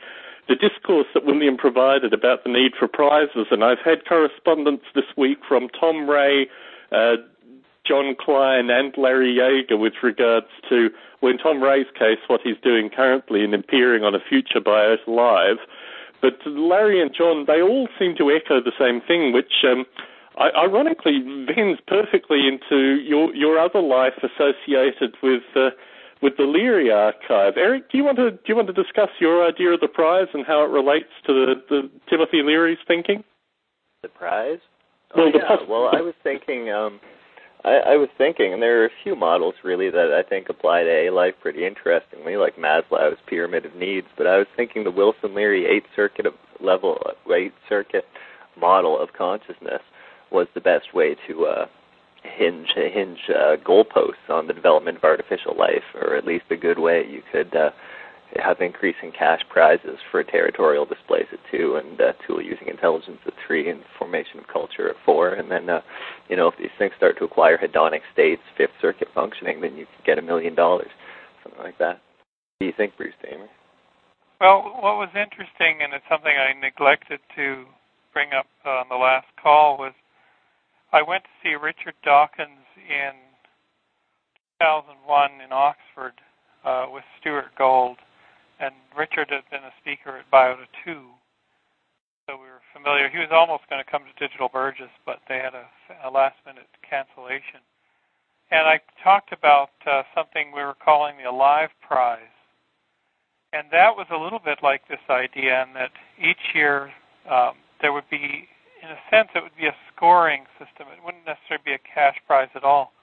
the 0.49 0.55
discourse 0.55 1.07
that 1.13 1.25
William 1.25 1.57
provided 1.57 2.13
about 2.13 2.45
the 2.45 2.49
need 2.49 2.71
for 2.79 2.87
prizes. 2.87 3.47
And 3.51 3.65
I've 3.65 3.83
had 3.83 4.05
correspondence 4.05 4.83
this 4.95 5.05
week 5.17 5.39
from 5.45 5.67
Tom 5.77 6.09
Ray, 6.09 6.47
uh, 6.89 7.17
Jon 7.85 8.15
Klein, 8.17 8.69
and 8.69 8.93
Larry 8.97 9.35
Yaeger 9.35 9.77
with 9.77 9.93
regards 10.01 10.47
to, 10.69 10.89
well, 11.21 11.33
in 11.33 11.37
Tom 11.37 11.61
Ray's 11.61 11.87
case, 11.99 12.19
what 12.27 12.39
he's 12.45 12.55
doing 12.63 12.89
currently 12.89 13.43
in 13.43 13.53
appearing 13.53 14.05
on 14.05 14.15
a 14.15 14.19
future 14.19 14.61
Biota 14.61 15.05
Live. 15.05 15.57
But 16.21 16.39
Larry 16.45 17.01
and 17.01 17.13
John, 17.13 17.43
they 17.45 17.61
all 17.61 17.89
seem 17.99 18.15
to 18.15 18.31
echo 18.31 18.61
the 18.61 18.71
same 18.79 19.01
thing, 19.01 19.33
which 19.33 19.65
um, 19.69 19.85
ironically 20.39 21.19
vends 21.45 21.79
perfectly 21.87 22.47
into 22.47 23.01
your 23.01 23.33
your 23.35 23.59
other 23.59 23.81
life 23.81 24.13
associated 24.21 25.15
with 25.21 25.43
uh, 25.55 25.69
with 26.21 26.37
the 26.37 26.43
Leary 26.43 26.91
archive. 26.91 27.53
Eric, 27.57 27.91
do 27.91 27.97
you 27.97 28.03
want 28.03 28.17
to 28.17 28.31
do 28.31 28.39
you 28.47 28.55
want 28.55 28.67
to 28.67 28.73
discuss 28.73 29.09
your 29.19 29.45
idea 29.47 29.71
of 29.71 29.79
the 29.79 29.87
prize 29.87 30.27
and 30.33 30.45
how 30.45 30.63
it 30.63 30.69
relates 30.69 31.09
to 31.25 31.33
the, 31.33 31.53
the 31.69 31.89
Timothy 32.09 32.41
Leary's 32.43 32.77
thinking? 32.87 33.23
The 34.01 34.09
prize? 34.09 34.59
Well, 35.15 35.27
oh, 35.27 35.31
the 35.31 35.39
yeah. 35.39 35.47
poss- 35.47 35.67
well, 35.67 35.89
I 35.93 36.01
was 36.01 36.13
thinking. 36.23 36.69
Um, 36.69 36.99
I, 37.65 37.93
I 37.93 37.95
was 37.97 38.09
thinking, 38.17 38.53
and 38.53 38.61
there 38.61 38.83
are 38.83 38.85
a 38.85 39.03
few 39.03 39.15
models 39.15 39.55
really 39.63 39.89
that 39.89 40.13
I 40.13 40.27
think 40.27 40.47
apply 40.47 40.83
to 40.83 40.89
A 40.89 41.09
life 41.09 41.33
pretty 41.41 41.65
interestingly, 41.65 42.37
like 42.37 42.55
Maslow's 42.55 43.17
pyramid 43.25 43.65
of 43.65 43.75
needs. 43.75 44.07
But 44.15 44.27
I 44.27 44.37
was 44.37 44.47
thinking 44.55 44.83
the 44.83 44.91
Wilson 44.91 45.33
Leary 45.33 45.65
eight 45.65 45.85
circuit 45.95 46.25
of 46.25 46.33
level 46.59 46.99
eight 47.33 47.53
circuit 47.67 48.05
model 48.59 48.99
of 48.99 49.13
consciousness 49.13 49.81
was 50.31 50.47
the 50.53 50.61
best 50.61 50.93
way 50.93 51.15
to 51.27 51.45
uh, 51.45 51.65
hinge 52.23 52.67
hinge 52.75 53.19
uh, 53.29 53.55
goalposts 53.57 54.29
on 54.29 54.47
the 54.47 54.53
development 54.53 54.97
of 54.97 55.03
artificial 55.03 55.55
life, 55.57 55.83
or 55.95 56.15
at 56.15 56.25
least 56.25 56.45
a 56.51 56.57
good 56.57 56.79
way 56.79 57.03
you 57.09 57.21
could 57.31 57.55
uh, 57.55 57.69
have 58.35 58.59
increasing 58.59 59.11
cash 59.17 59.41
prizes 59.49 59.97
for 60.11 60.23
territorial 60.23 60.85
displays 60.85 61.27
at 61.31 61.39
two, 61.51 61.79
and 61.81 61.99
uh, 62.01 62.13
tool 62.25 62.41
using 62.41 62.67
intelligence 62.67 63.19
at 63.25 63.33
three, 63.45 63.69
and 63.69 63.81
formation 63.97 64.39
of 64.39 64.47
culture 64.47 64.89
at 64.89 64.95
four, 65.05 65.33
and 65.33 65.49
then 65.49 65.69
uh, 65.69 65.81
you 66.29 66.35
know 66.35 66.47
if 66.47 66.55
these 66.57 66.73
things 66.77 66.93
start 66.97 67.17
to 67.17 67.25
acquire 67.25 67.57
hedonic 67.57 68.01
states, 68.13 68.41
fifth 68.57 68.75
circuit 68.81 69.07
functioning, 69.15 69.61
then 69.61 69.75
you 69.75 69.85
could 69.85 70.05
get 70.05 70.19
a 70.19 70.21
million 70.21 70.55
dollars, 70.55 70.89
something 71.43 71.61
like 71.61 71.77
that. 71.77 72.01
What 72.57 72.61
do 72.61 72.65
you 72.65 72.73
think, 72.75 72.97
Bruce 72.97 73.13
Damer? 73.23 73.47
Well, 74.39 74.61
what 74.81 75.01
was 75.01 75.09
interesting, 75.15 75.81
and 75.81 75.93
it's 75.93 76.05
something 76.09 76.31
I 76.31 76.53
neglected 76.59 77.19
to 77.35 77.65
bring 78.13 78.29
up 78.37 78.45
on 78.65 78.85
the 78.89 78.95
last 78.95 79.25
call, 79.41 79.77
was 79.77 79.93
I 80.97 81.03
went 81.05 81.23
to 81.29 81.35
see 81.45 81.53
Richard 81.53 81.93
Dawkins 82.01 82.65
in 82.89 83.13
2001 84.57 85.45
in 85.45 85.53
Oxford 85.53 86.17
uh, 86.65 86.89
with 86.89 87.03
Stuart 87.21 87.53
Gold, 87.55 87.97
and 88.59 88.73
Richard 88.97 89.29
had 89.29 89.45
been 89.53 89.61
a 89.61 89.77
speaker 89.77 90.17
at 90.17 90.25
Biota 90.33 90.65
2, 90.89 90.97
so 92.25 92.33
we 92.33 92.49
were 92.49 92.65
familiar. 92.73 93.13
He 93.13 93.19
was 93.21 93.29
almost 93.29 93.69
going 93.69 93.77
to 93.77 93.85
come 93.85 94.09
to 94.09 94.15
Digital 94.17 94.49
Burgess, 94.49 94.89
but 95.05 95.21
they 95.29 95.37
had 95.37 95.53
a, 95.53 95.69
a 96.01 96.09
last-minute 96.09 96.65
cancellation. 96.81 97.61
And 98.49 98.65
I 98.65 98.81
talked 99.03 99.29
about 99.31 99.77
uh, 99.85 100.01
something 100.17 100.49
we 100.49 100.65
were 100.65 100.81
calling 100.81 101.13
the 101.21 101.29
Alive 101.29 101.69
Prize, 101.85 102.33
and 103.53 103.69
that 103.69 103.93
was 103.93 104.07
a 104.09 104.17
little 104.17 104.41
bit 104.41 104.65
like 104.65 104.81
this 104.89 105.05
idea, 105.11 105.61
in 105.61 105.77
that 105.77 105.93
each 106.17 106.57
year 106.57 106.89
um, 107.29 107.53
there 107.85 107.93
would 107.93 108.09
be 108.09 108.49
in 108.87 108.95
a 108.95 109.01
sense, 109.11 109.27
it 109.35 109.43
would 109.43 109.55
be 109.59 109.67
a 109.67 109.75
scoring 109.91 110.47
system. 110.55 110.87
It 110.95 111.03
wouldn't 111.03 111.27
necessarily 111.27 111.63
be 111.67 111.75
a 111.75 111.83
cash 111.83 112.15
prize 112.25 112.47
at 112.55 112.63
all. 112.63 112.95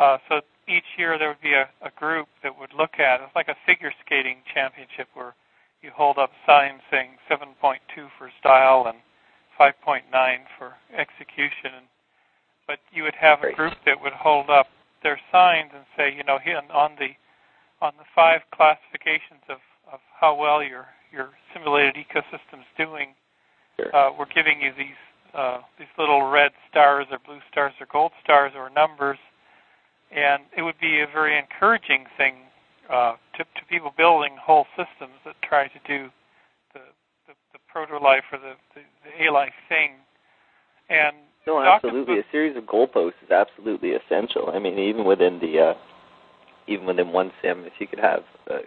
Uh, 0.00 0.16
so 0.28 0.40
each 0.64 0.96
year 0.96 1.18
there 1.18 1.28
would 1.28 1.44
be 1.44 1.52
a, 1.52 1.68
a 1.84 1.92
group 1.92 2.26
that 2.42 2.56
would 2.56 2.72
look 2.72 2.96
at 2.96 3.20
it's 3.20 3.36
like 3.36 3.52
a 3.52 3.58
figure 3.68 3.92
skating 4.00 4.40
championship 4.48 5.12
where 5.12 5.36
you 5.82 5.90
hold 5.92 6.16
up 6.16 6.30
signs 6.46 6.80
saying 6.90 7.20
7.2 7.28 7.52
for 8.16 8.30
style 8.40 8.88
and 8.88 8.96
5.9 9.60 10.08
for 10.56 10.72
execution. 10.96 11.84
And, 11.84 11.86
but 12.66 12.78
you 12.92 13.02
would 13.02 13.18
have 13.20 13.44
a 13.44 13.52
group 13.52 13.76
that 13.84 14.00
would 14.00 14.16
hold 14.16 14.48
up 14.48 14.68
their 15.02 15.20
signs 15.32 15.70
and 15.74 15.84
say, 15.96 16.14
you 16.16 16.24
know, 16.24 16.38
on 16.72 16.96
the 16.96 17.12
on 17.80 17.92
the 17.96 18.04
five 18.14 18.40
classifications 18.52 19.40
of, 19.48 19.56
of 19.90 20.00
how 20.12 20.34
well 20.36 20.62
your 20.62 20.86
your 21.10 21.30
simulated 21.52 21.96
ecosystem's 21.96 22.68
doing, 22.76 23.16
uh, 23.92 24.10
we're 24.16 24.30
giving 24.32 24.60
you 24.60 24.70
these 24.76 25.00
uh, 25.34 25.58
these 25.78 25.88
little 25.98 26.30
red 26.30 26.52
stars 26.70 27.06
or 27.10 27.18
blue 27.24 27.40
stars 27.50 27.72
or 27.80 27.86
gold 27.90 28.12
stars 28.22 28.52
or 28.56 28.70
numbers, 28.70 29.18
and 30.10 30.42
it 30.56 30.62
would 30.62 30.78
be 30.80 31.00
a 31.00 31.06
very 31.06 31.38
encouraging 31.38 32.06
thing 32.16 32.34
uh, 32.90 33.14
to, 33.36 33.44
to 33.44 33.64
people 33.68 33.92
building 33.96 34.36
whole 34.40 34.66
systems 34.76 35.14
that 35.24 35.34
try 35.42 35.68
to 35.68 35.78
do 35.86 36.10
the 36.74 36.80
the, 37.26 37.34
the 37.52 37.58
proto 37.70 38.02
life 38.02 38.24
or 38.32 38.38
the, 38.38 38.54
the, 38.74 38.82
the 39.04 39.24
A 39.24 39.32
life 39.32 39.54
thing. 39.68 39.92
And 40.88 41.16
no, 41.46 41.62
absolutely, 41.62 42.18
a 42.18 42.24
series 42.32 42.56
of 42.56 42.64
goalposts 42.64 43.22
is 43.24 43.30
absolutely 43.30 43.92
essential. 43.92 44.50
I 44.52 44.58
mean, 44.58 44.78
even 44.78 45.04
within 45.04 45.38
the 45.38 45.60
uh, 45.60 45.74
even 46.66 46.86
within 46.86 47.12
one 47.12 47.32
sim, 47.42 47.64
if 47.64 47.74
you 47.78 47.86
could 47.86 48.00
have 48.00 48.24
uh, 48.50 48.58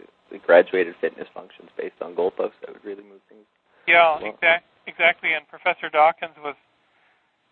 graduated 0.46 0.96
fitness 1.02 1.28
functions 1.34 1.70
based 1.78 1.96
on 2.02 2.16
goalposts, 2.16 2.60
that 2.62 2.72
would 2.72 2.84
really 2.84 3.04
move 3.04 3.22
things. 3.30 3.46
Yeah, 3.88 4.18
well. 4.22 4.34
exactly. 4.34 4.73
Exactly, 4.88 5.34
and 5.34 5.48
Professor 5.48 5.90
Dawkins 5.90 6.36
was 6.44 6.56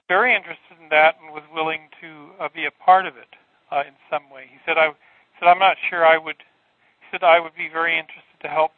very 0.08 0.36
interested 0.36 0.76
in 0.82 0.90
that 0.90 1.16
and 1.24 1.34
was 1.34 1.44
willing 1.54 1.88
to 2.02 2.32
uh, 2.44 2.50
be 2.54 2.66
a 2.66 2.72
part 2.84 3.06
of 3.06 3.16
it 3.16 3.32
uh, 3.72 3.84
in 3.88 3.96
some 4.10 4.30
way. 4.30 4.48
He 4.52 4.60
said, 4.66 4.78
"I 4.78 4.90
he 4.90 5.34
said 5.40 5.48
I'm 5.48 5.60
not 5.60 5.78
sure 5.90 6.06
I 6.06 6.18
would." 6.18 6.38
He 7.00 7.06
said 7.12 7.24
I 7.24 7.40
would 7.40 7.56
be 7.56 7.70
very 7.72 7.98
interested 7.98 8.40
to 8.44 8.50
help 8.50 8.72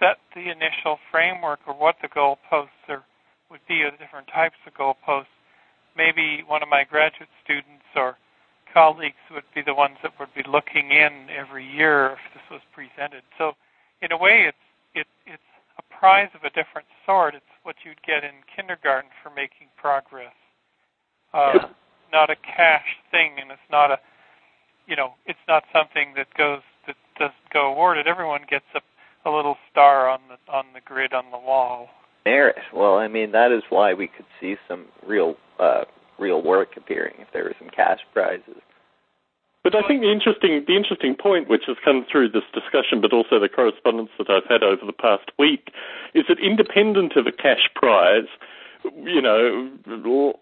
set 0.00 0.18
the 0.34 0.50
initial 0.50 0.98
framework 1.10 1.60
of 1.66 1.76
what 1.78 1.96
the 2.02 2.08
goalposts 2.08 2.84
are, 2.88 3.04
would 3.50 3.60
be, 3.68 3.82
of 3.82 3.92
the 3.92 3.98
different 3.98 4.28
types 4.28 4.56
of 4.66 4.74
goalposts. 4.74 5.32
Maybe 5.96 6.42
one 6.46 6.62
of 6.62 6.68
my 6.68 6.84
graduate 6.84 7.28
students 7.44 7.84
or 7.94 8.16
colleagues 8.72 9.20
would 9.30 9.44
be 9.54 9.62
the 9.62 9.74
ones 9.74 9.98
that 10.02 10.12
would 10.18 10.34
be 10.34 10.42
looking 10.50 10.90
in 10.90 11.28
every 11.30 11.64
year 11.64 12.12
if 12.12 12.18
this 12.34 12.42
was 12.50 12.60
presented. 12.74 13.22
So, 13.38 13.52
in 14.02 14.12
a 14.12 14.16
way, 14.18 14.46
it's 14.48 14.64
it, 14.94 15.06
it's 15.26 15.50
prize 15.98 16.30
of 16.34 16.42
a 16.44 16.50
different 16.50 16.88
sort. 17.06 17.34
It's 17.34 17.54
what 17.62 17.76
you'd 17.84 18.02
get 18.02 18.24
in 18.24 18.42
kindergarten 18.54 19.10
for 19.22 19.30
making 19.30 19.68
progress. 19.76 20.34
Uh. 21.32 21.68
Not 22.12 22.30
a 22.30 22.36
cash 22.36 22.86
thing, 23.10 23.32
and 23.40 23.50
it's 23.50 23.70
not 23.72 23.90
a, 23.90 23.98
you 24.86 24.94
know, 24.94 25.14
it's 25.26 25.38
not 25.48 25.64
something 25.72 26.14
that 26.14 26.32
goes 26.38 26.60
that 26.86 26.94
doesn't 27.18 27.50
go 27.52 27.72
awarded. 27.72 28.06
Everyone 28.06 28.42
gets 28.48 28.66
a, 28.76 28.80
a 29.28 29.34
little 29.34 29.56
star 29.68 30.08
on 30.08 30.20
the 30.28 30.52
on 30.52 30.66
the 30.74 30.80
grid 30.80 31.12
on 31.12 31.24
the 31.32 31.38
wall. 31.38 31.88
Merit. 32.24 32.56
Well, 32.72 32.98
I 32.98 33.08
mean 33.08 33.32
that 33.32 33.50
is 33.50 33.64
why 33.68 33.94
we 33.94 34.06
could 34.06 34.26
see 34.40 34.54
some 34.68 34.84
real 35.04 35.34
uh, 35.58 35.84
real 36.20 36.40
work 36.40 36.76
appearing 36.76 37.14
if 37.18 37.28
there 37.32 37.42
were 37.44 37.54
some 37.58 37.68
cash 37.70 37.98
prizes. 38.12 38.62
But 39.64 39.74
I 39.74 39.80
think 39.88 40.02
the 40.02 40.12
interesting 40.12 40.62
the 40.68 40.76
interesting 40.76 41.16
point, 41.16 41.48
which 41.48 41.64
has 41.66 41.78
come 41.82 42.04
through 42.10 42.28
this 42.28 42.44
discussion, 42.52 43.00
but 43.00 43.14
also 43.14 43.40
the 43.40 43.48
correspondence 43.48 44.10
that 44.18 44.28
I've 44.28 44.46
had 44.46 44.62
over 44.62 44.84
the 44.84 44.92
past 44.92 45.32
week, 45.38 45.72
is 46.12 46.24
that 46.28 46.38
independent 46.38 47.16
of 47.16 47.26
a 47.26 47.32
cash 47.32 47.70
prize, 47.74 48.28
you 49.02 49.22
know, 49.22 49.72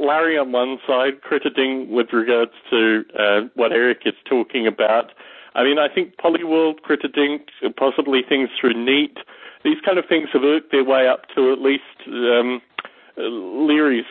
Larry 0.00 0.37
on 0.37 0.50
one 0.50 0.79
side 0.85 1.23
Critterding 1.23 1.88
with 1.88 2.12
regards 2.12 2.50
to 2.71 3.05
uh, 3.17 3.41
what 3.55 3.71
Eric 3.71 4.02
is 4.05 4.14
talking 4.29 4.67
about. 4.67 5.12
I 5.55 5.62
mean, 5.62 5.79
I 5.79 5.87
think 5.88 6.17
Polyworld 6.17 6.81
Critterding 6.81 7.43
possibly 7.76 8.23
things 8.29 8.49
through 8.61 8.75
NEAT. 8.75 9.19
These 9.62 9.79
kind 9.85 9.99
of 9.99 10.07
things 10.07 10.31
have 10.33 10.43
worked 10.43 10.73
their 10.73 10.85
way 10.85 11.07
up 11.07 11.29
to 11.37 11.52
at 11.52 11.61
least 11.61 11.85
um, 12.09 12.61
Leary's 13.17 14.05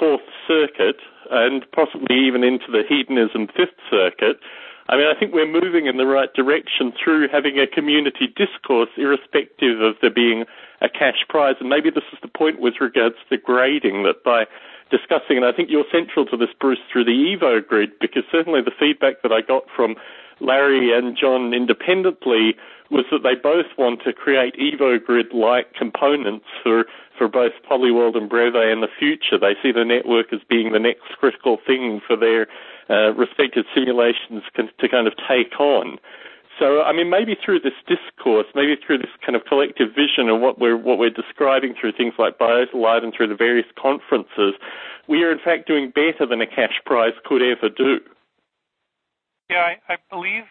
Fourth 0.00 0.24
Circuit 0.48 0.96
and 1.30 1.64
possibly 1.72 2.16
even 2.26 2.42
into 2.42 2.72
the 2.72 2.82
hedonism 2.88 3.46
Fifth 3.46 3.78
Circuit. 3.90 4.40
I 4.88 4.96
mean, 4.96 5.06
I 5.06 5.14
think 5.16 5.32
we're 5.32 5.46
moving 5.46 5.86
in 5.86 5.98
the 5.98 6.06
right 6.06 6.32
direction 6.34 6.92
through 6.92 7.28
having 7.28 7.60
a 7.60 7.66
community 7.66 8.26
discourse, 8.34 8.88
irrespective 8.96 9.80
of 9.80 9.94
there 10.00 10.10
being 10.10 10.44
a 10.80 10.88
cash 10.88 11.22
prize. 11.28 11.54
And 11.60 11.68
maybe 11.68 11.90
this 11.90 12.08
is 12.12 12.18
the 12.22 12.28
point 12.28 12.60
with 12.60 12.80
regards 12.80 13.14
to 13.28 13.36
grading 13.36 14.02
that 14.04 14.24
by 14.24 14.46
discussing, 14.90 15.36
and 15.36 15.44
I 15.44 15.52
think 15.52 15.70
you're 15.70 15.84
central 15.92 16.26
to 16.26 16.36
this, 16.36 16.50
Bruce, 16.58 16.80
through 16.90 17.04
the 17.04 17.12
Evo 17.12 17.64
grid, 17.64 17.90
because 18.00 18.24
certainly 18.32 18.62
the 18.62 18.74
feedback 18.76 19.22
that 19.22 19.30
I 19.30 19.42
got 19.42 19.62
from 19.76 19.94
Larry 20.40 20.96
and 20.96 21.16
John 21.16 21.54
independently 21.54 22.56
was 22.90 23.04
that 23.10 23.22
they 23.22 23.34
both 23.34 23.66
want 23.78 24.02
to 24.02 24.12
create 24.12 24.54
EvoGrid-like 24.56 25.74
components 25.74 26.46
for, 26.62 26.84
for 27.16 27.28
both 27.28 27.52
Polyworld 27.70 28.16
and 28.16 28.28
Breve 28.28 28.54
in 28.54 28.80
the 28.80 28.88
future. 28.98 29.38
They 29.38 29.54
see 29.62 29.72
the 29.72 29.84
network 29.84 30.32
as 30.32 30.40
being 30.48 30.72
the 30.72 30.78
next 30.78 31.06
critical 31.18 31.58
thing 31.64 32.00
for 32.06 32.16
their 32.16 32.48
uh, 32.90 33.14
respective 33.14 33.64
simulations 33.74 34.42
can, 34.54 34.70
to 34.80 34.88
kind 34.88 35.06
of 35.06 35.14
take 35.28 35.58
on. 35.60 35.98
So, 36.58 36.82
I 36.82 36.92
mean, 36.92 37.08
maybe 37.08 37.36
through 37.42 37.60
this 37.60 37.78
discourse, 37.86 38.46
maybe 38.54 38.76
through 38.76 38.98
this 38.98 39.14
kind 39.24 39.34
of 39.34 39.46
collective 39.46 39.94
vision 39.94 40.28
and 40.28 40.42
what 40.42 40.58
we're 40.58 40.76
what 40.76 40.98
we're 40.98 41.08
describing 41.08 41.74
through 41.80 41.92
things 41.92 42.12
like 42.18 42.38
BiotaLite 42.38 43.02
and 43.02 43.14
through 43.16 43.28
the 43.28 43.34
various 43.34 43.66
conferences, 43.80 44.54
we 45.08 45.22
are 45.22 45.32
in 45.32 45.38
fact 45.38 45.66
doing 45.66 45.90
better 45.90 46.26
than 46.28 46.42
a 46.42 46.46
cash 46.46 46.78
prize 46.84 47.14
could 47.24 47.40
ever 47.40 47.70
do. 47.70 48.00
Yeah, 49.48 49.74
I, 49.88 49.94
I 49.94 49.96
believe 50.10 50.44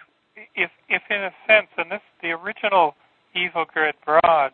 if 0.55 0.71
if 0.87 1.03
in 1.09 1.23
a 1.23 1.33
sense, 1.47 1.67
and 1.77 1.91
this 1.91 2.01
the 2.21 2.31
original 2.31 2.95
EvoGrid 3.35 3.93
broad, 4.05 4.53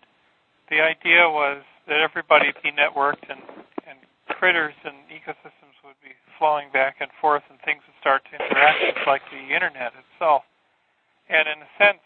the 0.70 0.82
idea 0.82 1.30
was 1.30 1.64
that 1.88 2.00
everybody 2.02 2.52
be 2.64 2.72
networked 2.72 3.30
and 3.30 3.42
and 3.88 4.00
critters 4.28 4.74
and 4.84 4.96
ecosystems 5.10 5.78
would 5.84 6.00
be 6.04 6.14
flowing 6.38 6.68
back 6.74 6.98
and 7.00 7.10
forth 7.22 7.44
and 7.50 7.60
things 7.64 7.82
would 7.88 7.96
start 8.02 8.24
to 8.26 8.36
interact 8.36 8.80
just 8.82 9.08
like 9.08 9.22
the 9.32 9.54
internet 9.54 9.94
itself. 9.96 10.44
And 11.30 11.48
in 11.48 11.62
a 11.62 11.70
sense, 11.78 12.04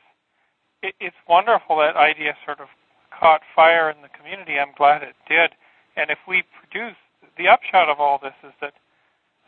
it, 0.84 0.96
it's 1.00 1.16
wonderful 1.28 1.78
that 1.78 1.96
idea 1.96 2.36
sort 2.46 2.60
of 2.60 2.68
caught 3.12 3.42
fire 3.56 3.90
in 3.90 4.02
the 4.02 4.10
community. 4.10 4.60
I'm 4.60 4.74
glad 4.78 5.04
it 5.04 5.16
did. 5.28 5.52
And 5.96 6.10
if 6.12 6.20
we 6.28 6.44
produce, 6.60 6.96
the 7.38 7.48
upshot 7.48 7.90
of 7.90 8.00
all 8.00 8.20
this 8.22 8.36
is 8.44 8.54
that 8.62 8.74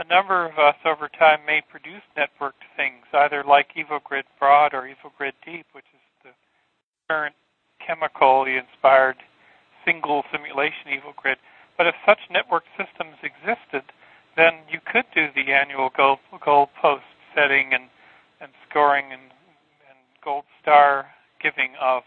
a 0.01 0.07
number 0.09 0.45
of 0.45 0.57
us 0.57 0.75
over 0.83 1.07
time 1.07 1.39
may 1.45 1.61
produce 1.69 2.01
networked 2.17 2.65
things 2.75 3.05
either 3.13 3.43
like 3.47 3.67
EvoGrid 3.77 4.23
Broad 4.39 4.73
or 4.73 4.89
EvoGrid 4.89 5.33
Deep, 5.45 5.67
which 5.73 5.85
is 5.93 6.01
the 6.23 6.29
current 7.07 7.35
chemically 7.85 8.57
inspired 8.57 9.17
single 9.85 10.23
simulation 10.31 10.89
EvoGrid. 10.89 11.37
But 11.77 11.85
if 11.87 11.95
such 12.05 12.19
network 12.31 12.63
systems 12.77 13.17
existed, 13.21 13.83
then 14.35 14.65
you 14.71 14.79
could 14.91 15.05
do 15.13 15.27
the 15.35 15.53
annual 15.53 15.91
goal, 15.95 16.17
gold 16.43 16.69
post 16.81 17.05
setting 17.35 17.73
and, 17.73 17.85
and 18.41 18.51
scoring 18.69 19.05
and, 19.11 19.29
and 19.85 19.99
gold 20.23 20.45
star 20.61 21.07
giving 21.41 21.73
of 21.79 22.01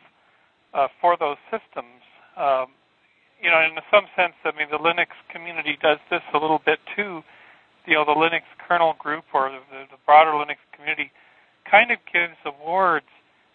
uh, 0.73 0.89
for 1.01 1.17
those 1.17 1.39
systems. 1.47 2.03
Um, 2.37 2.75
you 3.41 3.51
know, 3.51 3.61
in 3.61 3.77
some 3.91 4.07
sense, 4.17 4.35
I 4.45 4.51
mean, 4.57 4.69
the 4.71 4.79
Linux 4.79 5.15
community 5.31 5.79
does 5.81 5.99
this 6.11 6.23
a 6.35 6.39
little 6.39 6.61
bit 6.65 6.79
too. 6.97 7.23
You 7.87 7.95
know, 7.95 8.05
the 8.05 8.17
Linux 8.17 8.43
kernel 8.67 8.95
group 8.99 9.25
or 9.35 9.51
the, 9.51 9.61
the 9.91 9.99
broader 10.07 10.33
Linux 10.33 10.57
community 10.73 11.13
kind 11.71 11.91
of 11.91 11.99
gives 12.11 12.37
awards 12.45 13.07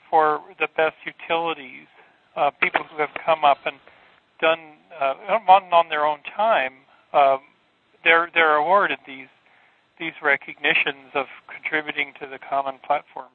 for 0.10 0.42
the 0.60 0.68
best 0.76 0.96
utilities. 1.06 1.88
Uh, 2.36 2.52
people 2.62 2.82
who 2.90 3.00
have 3.02 3.10
come 3.26 3.44
up 3.44 3.58
and 3.66 3.78
done 4.40 4.78
uh, 5.00 5.16
on, 5.30 5.64
on 5.74 5.90
their 5.90 6.06
own 6.06 6.20
time, 6.36 6.74
um, 7.14 7.40
they're 8.04 8.30
they're 8.34 8.56
awarded 8.56 9.00
these 9.06 9.28
these 10.00 10.14
recognitions 10.24 11.12
of 11.14 11.26
contributing 11.52 12.14
to 12.22 12.28
the 12.28 12.40
common 12.40 12.76
platform. 12.86 13.28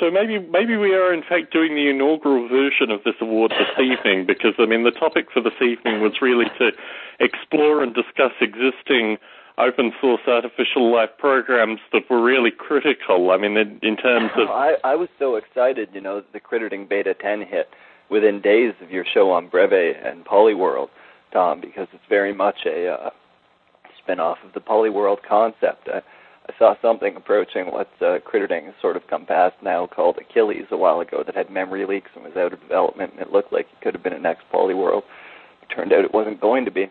So 0.00 0.10
maybe 0.10 0.38
maybe 0.38 0.76
we 0.76 0.94
are 0.94 1.12
in 1.12 1.22
fact 1.22 1.52
doing 1.52 1.74
the 1.74 1.90
inaugural 1.90 2.48
version 2.48 2.90
of 2.90 3.04
this 3.04 3.14
award 3.20 3.52
this 3.52 3.76
evening 3.78 4.26
because 4.26 4.54
I 4.58 4.66
mean 4.66 4.84
the 4.84 4.90
topic 4.90 5.26
for 5.32 5.42
this 5.42 5.60
evening 5.60 6.00
was 6.00 6.22
really 6.22 6.46
to 6.58 6.72
explore 7.20 7.82
and 7.82 7.94
discuss 7.94 8.32
existing 8.40 9.18
open 9.58 9.92
source 10.00 10.20
artificial 10.26 10.92
life 10.92 11.10
programs 11.18 11.80
that 11.92 12.08
were 12.08 12.22
really 12.22 12.50
critical. 12.50 13.30
I 13.30 13.36
mean 13.36 13.56
in, 13.56 13.78
in 13.82 13.96
terms 13.96 14.30
of 14.36 14.48
I, 14.50 14.76
I 14.84 14.94
was 14.96 15.08
so 15.18 15.36
excited, 15.36 15.90
you 15.92 16.00
know, 16.00 16.22
the 16.32 16.40
Critterding 16.40 16.88
Beta 16.88 17.14
10 17.14 17.42
hit 17.42 17.68
within 18.10 18.40
days 18.40 18.74
of 18.82 18.90
your 18.90 19.04
show 19.04 19.30
on 19.30 19.48
Breve 19.48 19.96
and 20.04 20.24
Polyworld, 20.24 20.88
Tom, 21.32 21.60
because 21.60 21.88
it's 21.92 22.04
very 22.08 22.34
much 22.34 22.66
a 22.66 22.88
uh, 22.88 23.10
spin-off 24.02 24.38
of 24.44 24.52
the 24.52 24.60
Polyworld 24.60 25.22
concept. 25.26 25.88
Uh, 25.88 26.00
I 26.48 26.58
saw 26.58 26.74
something 26.82 27.14
approaching 27.16 27.66
what 27.66 27.88
uh, 28.00 28.18
has 28.32 28.74
sort 28.80 28.96
of 28.96 29.06
come 29.06 29.26
past 29.26 29.54
now 29.62 29.86
called 29.86 30.18
Achilles 30.18 30.66
a 30.70 30.76
while 30.76 31.00
ago 31.00 31.22
that 31.24 31.36
had 31.36 31.50
memory 31.50 31.86
leaks 31.86 32.10
and 32.14 32.24
was 32.24 32.36
out 32.36 32.52
of 32.52 32.60
development, 32.60 33.12
and 33.12 33.22
it 33.22 33.32
looked 33.32 33.52
like 33.52 33.66
it 33.72 33.80
could 33.80 33.94
have 33.94 34.02
been 34.02 34.12
a 34.12 34.18
next 34.18 34.42
Polyworld. 34.52 35.02
It 35.62 35.74
turned 35.74 35.92
out 35.92 36.04
it 36.04 36.12
wasn't 36.12 36.40
going 36.40 36.64
to 36.64 36.70
be. 36.70 36.90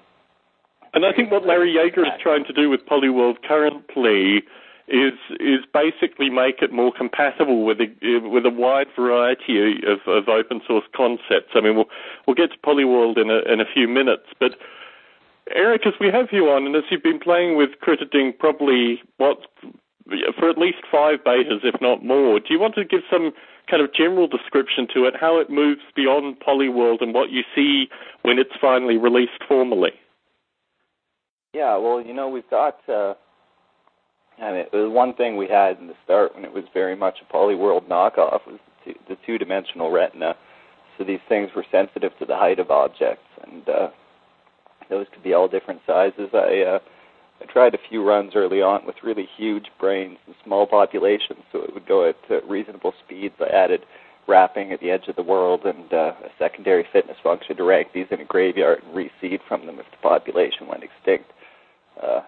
And 0.94 1.06
I 1.06 1.14
think 1.14 1.32
what 1.32 1.46
Larry 1.46 1.74
Yaeger 1.74 2.06
is 2.06 2.22
trying 2.22 2.44
to 2.46 2.54
do 2.54 2.70
with 2.70 2.82
Polyworld 2.86 3.44
currently 3.48 4.44
is 4.88 5.14
is 5.40 5.64
basically 5.74 6.30
make 6.30 6.62
it 6.62 6.74
more 6.74 6.92
compatible 6.92 7.64
with 7.64 7.80
a 7.80 7.88
with 8.28 8.46
a 8.46 8.50
wide 8.50 8.88
variety 8.96 9.80
of, 9.88 10.00
of 10.06 10.28
open 10.28 10.62
source 10.68 10.84
concepts. 10.96 11.52
I 11.56 11.62
mean, 11.62 11.76
we'll 11.76 11.90
we'll 12.28 12.36
get 12.36 12.52
to 12.52 12.58
Polyworld 12.58 13.18
in 13.18 13.30
a 13.30 13.40
in 13.52 13.62
a 13.62 13.66
few 13.74 13.88
minutes, 13.88 14.28
but 14.40 14.58
Eric, 15.56 15.88
as 15.88 15.94
we 16.00 16.08
have 16.08 16.28
you 16.32 16.50
on, 16.50 16.66
and 16.66 16.76
as 16.76 16.84
you've 16.90 17.04
been 17.04 17.20
playing 17.20 17.58
with 17.58 17.70
Critterding 17.82 18.38
probably 18.38 19.02
what 19.18 19.40
for 20.38 20.50
at 20.50 20.58
least 20.58 20.80
five 20.92 21.20
betas, 21.26 21.64
if 21.64 21.80
not 21.80 22.04
more, 22.04 22.40
do 22.40 22.48
you 22.50 22.60
want 22.60 22.76
to 22.76 22.84
give 22.84 23.02
some 23.10 23.32
kind 23.70 23.82
of 23.82 23.94
general 23.94 24.28
description 24.28 24.88
to 24.94 25.06
it, 25.06 25.14
how 25.20 25.40
it 25.40 25.50
moves 25.50 25.82
beyond 25.96 26.40
Polyworld, 26.40 27.02
and 27.02 27.14
what 27.14 27.30
you 27.30 27.44
see 27.56 27.88
when 28.24 28.40
it's 28.40 28.52
finally 28.60 28.98
released 28.98 29.42
formally? 29.48 29.94
Yeah, 31.54 31.78
well, 31.78 32.02
you 32.02 32.14
know, 32.14 32.30
we've 32.30 32.50
got. 32.50 32.78
Uh, 32.88 33.16
I 34.42 34.52
mean, 34.52 34.66
was 34.74 34.92
one 34.92 35.14
thing 35.14 35.38
we 35.38 35.48
had 35.48 35.78
in 35.80 35.88
the 35.88 35.94
start 36.04 36.34
when 36.34 36.46
it 36.46 36.54
was 36.54 36.64
very 36.74 36.96
much 36.96 37.18
a 37.22 37.34
Polyworld 37.34 37.88
knockoff 37.88 38.48
was 38.48 38.60
the, 38.86 38.94
two, 38.94 39.00
the 39.10 39.18
two-dimensional 39.26 39.92
retina. 39.92 40.36
So 40.98 41.04
these 41.04 41.20
things 41.28 41.50
were 41.56 41.66
sensitive 41.72 42.12
to 42.20 42.26
the 42.26 42.36
height 42.36 42.58
of 42.58 42.72
objects, 42.72 43.28
and 43.44 43.68
uh, 43.68 43.90
those 44.90 45.08
could 45.14 45.24
be 45.24 45.34
all 45.34 45.48
different 45.48 45.82
sizes. 45.86 46.30
I 46.34 46.62
uh, 46.62 46.80
I 47.42 47.46
tried 47.52 47.74
a 47.74 47.80
few 47.90 48.08
runs 48.08 48.34
early 48.36 48.62
on 48.62 48.86
with 48.86 48.96
really 49.04 49.28
huge 49.38 49.66
brains 49.80 50.18
and 50.28 50.36
small 50.44 50.68
populations, 50.68 51.44
so 51.52 51.64
it 51.64 51.74
would 51.74 51.88
go 51.88 52.08
at 52.08 52.18
uh, 52.30 52.42
reasonable 52.48 52.94
speeds. 53.04 53.36
I 53.42 53.54
added 53.54 53.82
wrapping 54.28 54.72
at 54.72 54.80
the 54.80 54.92
edge 54.92 55.08
of 55.08 55.16
the 55.16 55.24
world 55.24 55.66
and 55.66 55.92
uh, 55.92 56.14
a 56.24 56.30
secondary 56.38 56.86
fitness 56.94 57.18
function 57.24 57.58
to 57.58 57.64
rank 57.64 57.90
these 57.94 58.06
in 58.12 58.22
a 58.22 58.26
graveyard 58.26 58.82
and 58.84 58.96
reseed 58.96 59.40
from 59.48 59.66
them 59.66 59.80
if 59.80 59.86
the 59.92 59.98
population 59.98 60.68
went 60.68 60.84
extinct. 60.84 61.32
Uh, 62.02 62.22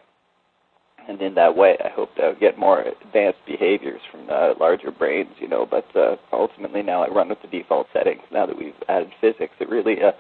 and 1.08 1.22
in 1.22 1.36
that 1.36 1.58
way, 1.58 1.78
I 1.84 1.90
hope 1.90 2.16
to 2.16 2.34
get 2.40 2.58
more 2.58 2.82
advanced 2.82 3.40
behaviors 3.46 4.02
from 4.10 4.30
uh, 4.30 4.54
larger 4.60 4.90
brains, 4.90 5.32
you 5.40 5.50
know. 5.50 5.66
But 5.70 5.86
uh, 5.96 6.16
ultimately, 6.32 6.82
now 6.82 7.04
I 7.04 7.10
run 7.10 7.30
with 7.30 7.42
the 7.42 7.48
default 7.48 7.88
settings. 7.92 8.22
Now 8.32 8.46
that 8.46 8.58
we've 8.58 8.74
added 8.88 9.12
physics, 9.20 9.54
it 9.60 9.70
really 9.70 10.02
uh, 10.02 10.12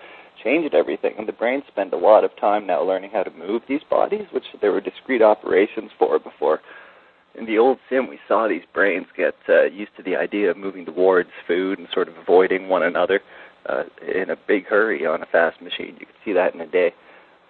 changed 0.43 0.73
everything. 0.73 1.13
And 1.17 1.27
the 1.27 1.33
brain 1.33 1.63
spend 1.69 1.93
a 1.93 1.97
lot 1.97 2.25
of 2.25 2.35
time 2.35 2.67
now 2.67 2.83
learning 2.83 3.11
how 3.13 3.23
to 3.23 3.31
move 3.31 3.61
these 3.67 3.83
bodies, 3.89 4.25
which 4.31 4.43
there 4.61 4.73
were 4.73 4.81
discrete 4.81 5.21
operations 5.21 5.91
for 5.97 6.19
before. 6.19 6.59
In 7.35 7.45
the 7.45 7.57
old 7.57 7.79
sim, 7.89 8.07
we 8.07 8.19
saw 8.27 8.47
these 8.47 8.65
brains 8.73 9.07
get 9.15 9.35
uh, 9.49 9.63
used 9.63 9.95
to 9.97 10.03
the 10.03 10.15
idea 10.15 10.51
of 10.51 10.57
moving 10.57 10.85
towards 10.85 11.29
food 11.47 11.79
and 11.79 11.87
sort 11.93 12.07
of 12.07 12.17
avoiding 12.17 12.67
one 12.67 12.83
another 12.83 13.21
uh, 13.67 13.83
in 14.01 14.29
a 14.29 14.35
big 14.35 14.65
hurry 14.65 15.05
on 15.05 15.23
a 15.23 15.25
fast 15.25 15.61
machine. 15.61 15.95
You 15.99 16.05
could 16.05 16.15
see 16.25 16.33
that 16.33 16.53
in 16.53 16.61
a 16.61 16.67
day. 16.67 16.93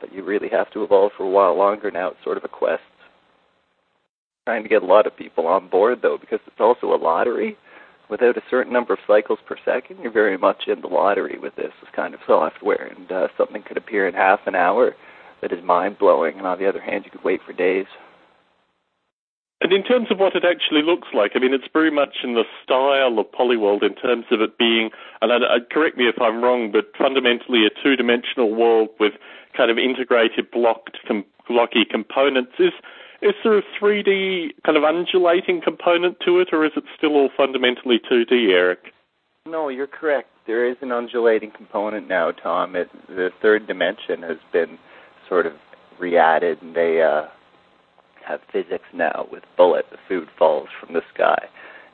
But 0.03 0.13
you 0.13 0.21
really 0.21 0.49
have 0.49 0.69
to 0.71 0.83
evolve 0.83 1.13
for 1.15 1.23
a 1.23 1.29
while 1.29 1.55
longer 1.55 1.89
now. 1.89 2.09
It's 2.09 2.23
sort 2.25 2.35
of 2.35 2.43
a 2.43 2.49
quest. 2.49 2.83
Trying 4.45 4.63
to 4.63 4.69
get 4.69 4.83
a 4.83 4.85
lot 4.85 5.07
of 5.07 5.15
people 5.15 5.47
on 5.47 5.69
board, 5.69 5.99
though, 6.01 6.17
because 6.19 6.41
it's 6.45 6.59
also 6.59 6.93
a 6.93 6.99
lottery 6.99 7.55
without 8.09 8.35
a 8.35 8.43
certain 8.49 8.73
number 8.73 8.91
of 8.91 8.99
cycles 9.07 9.39
per 9.47 9.55
second, 9.63 9.99
you're 10.01 10.11
very 10.11 10.37
much 10.37 10.67
in 10.67 10.81
the 10.81 10.87
lottery 10.87 11.39
with 11.39 11.55
this 11.55 11.71
kind 11.95 12.13
of 12.13 12.19
software, 12.27 12.91
and 12.93 13.09
uh, 13.13 13.29
something 13.37 13.63
could 13.63 13.77
appear 13.77 14.05
in 14.05 14.13
half 14.13 14.41
an 14.45 14.55
hour 14.55 14.93
that 15.41 15.53
is 15.53 15.63
mind 15.63 15.97
blowing, 15.97 16.37
and 16.37 16.45
on 16.45 16.59
the 16.59 16.67
other 16.67 16.81
hand, 16.81 17.05
you 17.05 17.11
could 17.11 17.23
wait 17.23 17.39
for 17.45 17.53
days. 17.53 17.85
And 19.61 19.71
in 19.71 19.83
terms 19.83 20.07
of 20.11 20.19
what 20.19 20.35
it 20.35 20.43
actually 20.43 20.81
looks 20.83 21.07
like, 21.13 21.31
I 21.35 21.39
mean, 21.39 21.53
it's 21.53 21.71
very 21.71 21.91
much 21.91 22.17
in 22.25 22.33
the 22.33 22.43
style 22.61 23.17
of 23.17 23.31
Polyworld 23.31 23.81
in 23.81 23.95
terms 23.95 24.25
of 24.31 24.41
it 24.41 24.57
being, 24.57 24.89
and 25.21 25.31
I, 25.31 25.37
I, 25.37 25.59
correct 25.71 25.95
me 25.95 26.09
if 26.09 26.21
I'm 26.21 26.43
wrong, 26.43 26.73
but 26.73 26.91
fundamentally 26.97 27.65
a 27.65 27.69
two-dimensional 27.81 28.53
world 28.53 28.89
with 28.99 29.13
kind 29.55 29.71
of 29.71 29.77
integrated 29.77 30.51
blocked, 30.51 30.97
com- 31.07 31.25
blocky 31.47 31.85
components. 31.89 32.53
Is 32.59 32.73
is 33.21 33.33
there 33.43 33.57
a 33.57 33.63
3D 33.79 34.49
kind 34.65 34.77
of 34.77 34.83
undulating 34.83 35.61
component 35.61 36.17
to 36.25 36.39
it, 36.41 36.49
or 36.51 36.65
is 36.65 36.73
it 36.75 36.83
still 36.97 37.13
all 37.13 37.29
fundamentally 37.35 37.97
2D, 37.97 38.49
Eric? 38.51 38.91
No, 39.45 39.69
you're 39.69 39.87
correct. 39.87 40.27
There 40.45 40.69
is 40.69 40.75
an 40.81 40.91
undulating 40.91 41.51
component 41.51 42.09
now, 42.09 42.31
Tom. 42.31 42.75
It, 42.75 42.89
the 43.07 43.29
third 43.41 43.65
dimension 43.65 44.23
has 44.23 44.37
been 44.51 44.77
sort 45.29 45.45
of 45.45 45.53
re-added, 45.99 46.61
and 46.61 46.75
they 46.75 47.01
uh, 47.01 47.27
have 48.27 48.41
physics 48.51 48.83
now 48.93 49.27
with 49.31 49.43
bullet. 49.55 49.85
The 49.89 49.97
food 50.09 50.27
falls 50.37 50.67
from 50.77 50.93
the 50.93 51.01
sky, 51.13 51.45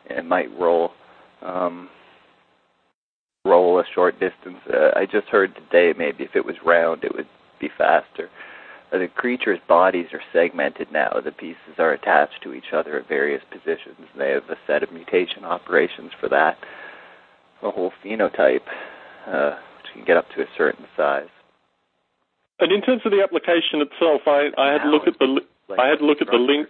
and 0.09 0.17
it 0.17 0.25
might 0.25 0.49
roll. 0.59 0.91
Um, 1.43 1.89
roll 3.45 3.79
a 3.79 3.83
short 3.93 4.19
distance. 4.19 4.59
Uh, 4.67 4.89
I 4.95 5.05
just 5.05 5.27
heard 5.27 5.55
today 5.55 5.93
maybe 5.97 6.23
if 6.23 6.35
it 6.35 6.45
was 6.45 6.55
round, 6.65 7.03
it 7.03 7.15
would 7.15 7.27
be 7.59 7.69
faster 7.77 8.29
the 8.91 9.07
creature's 9.13 9.59
bodies 9.67 10.07
are 10.13 10.21
segmented 10.33 10.91
now. 10.91 11.19
The 11.23 11.31
pieces 11.31 11.77
are 11.77 11.93
attached 11.93 12.41
to 12.43 12.53
each 12.53 12.73
other 12.73 12.97
at 12.97 13.07
various 13.07 13.43
positions. 13.51 14.07
They 14.17 14.31
have 14.31 14.49
a 14.49 14.57
set 14.65 14.81
of 14.81 14.91
mutation 14.91 15.45
operations 15.45 16.11
for 16.19 16.27
that. 16.29 16.57
A 17.61 17.69
whole 17.69 17.91
phenotype, 18.03 18.65
uh, 19.27 19.57
which 19.77 19.93
can 19.93 20.05
get 20.05 20.17
up 20.17 20.25
to 20.35 20.41
a 20.41 20.45
certain 20.57 20.85
size. 20.97 21.29
And 22.59 22.71
in 22.71 22.81
terms 22.81 23.01
of 23.05 23.11
the 23.11 23.21
application 23.21 23.81
itself, 23.81 24.21
I, 24.25 24.49
I 24.57 24.71
had 24.73 24.81
a 24.81 24.89
look 24.89 25.07
at 25.07 25.19
the 25.19 25.41
like 25.67 25.79
I 25.79 25.87
had 25.87 26.01
a 26.01 26.05
look 26.05 26.21
at 26.21 26.27
the 26.27 26.37
link. 26.37 26.67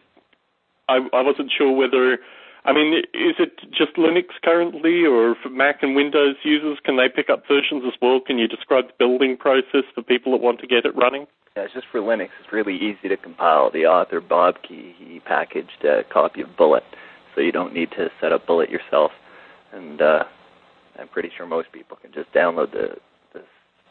I, 0.88 0.97
I 1.13 1.21
wasn't 1.21 1.52
sure 1.58 1.71
whether. 1.71 2.17
I 2.65 2.74
mean, 2.74 2.93
is 2.93 3.36
it 3.39 3.60
just 3.72 3.95
Linux 3.95 4.28
currently, 4.43 5.06
or 5.06 5.36
for 5.41 5.50
Mac 5.50 5.82
and 5.82 5.95
Windows 5.95 6.36
users? 6.43 6.78
Can 6.84 6.98
they 6.98 7.08
pick 7.08 7.30
up 7.30 7.43
versions 7.48 7.84
as 7.88 7.93
well? 8.02 8.19
Can 8.19 8.38
you 8.38 8.48
describe 8.48 8.88
the 8.88 8.93
building 9.00 9.38
process 9.38 9.84
for 9.95 10.04
people 10.04 10.34
that 10.34 10.41
want 10.41 10.60
to 10.60 10.67
get 10.67 10.86
it 10.86 10.95
running? 10.95 11.26
Yeah, 11.56 11.63
it's 11.63 11.74
just 11.74 11.88
for 11.91 12.00
Linux. 12.02 12.30
It's 12.41 12.52
really 12.52 12.76
easy 12.76 13.08
to 13.08 13.17
compile. 13.17 13.72
The 13.72 13.86
author 13.86 14.22
Bob 14.22 14.56
Key 14.67 14.93
he 14.98 15.19
packaged 15.22 15.84
a 15.84 16.04
copy 16.12 16.41
of 16.41 16.56
Bullet, 16.58 16.84
so 17.34 17.41
you 17.41 17.52
don't 17.52 17.74
need 17.74 17.91
to 17.91 18.10
set 18.19 18.34
up 18.34 18.45
Bullet 18.45 18.69
yourself. 18.69 19.12
And 19.72 20.02
uh, 20.02 20.24
I'm 21.00 21.08
pretty 21.08 21.32
sure 21.36 21.45
most 21.45 21.72
people 21.72 21.98
can 21.98 22.12
just 22.12 22.32
download 22.34 22.72
the 22.72 22.98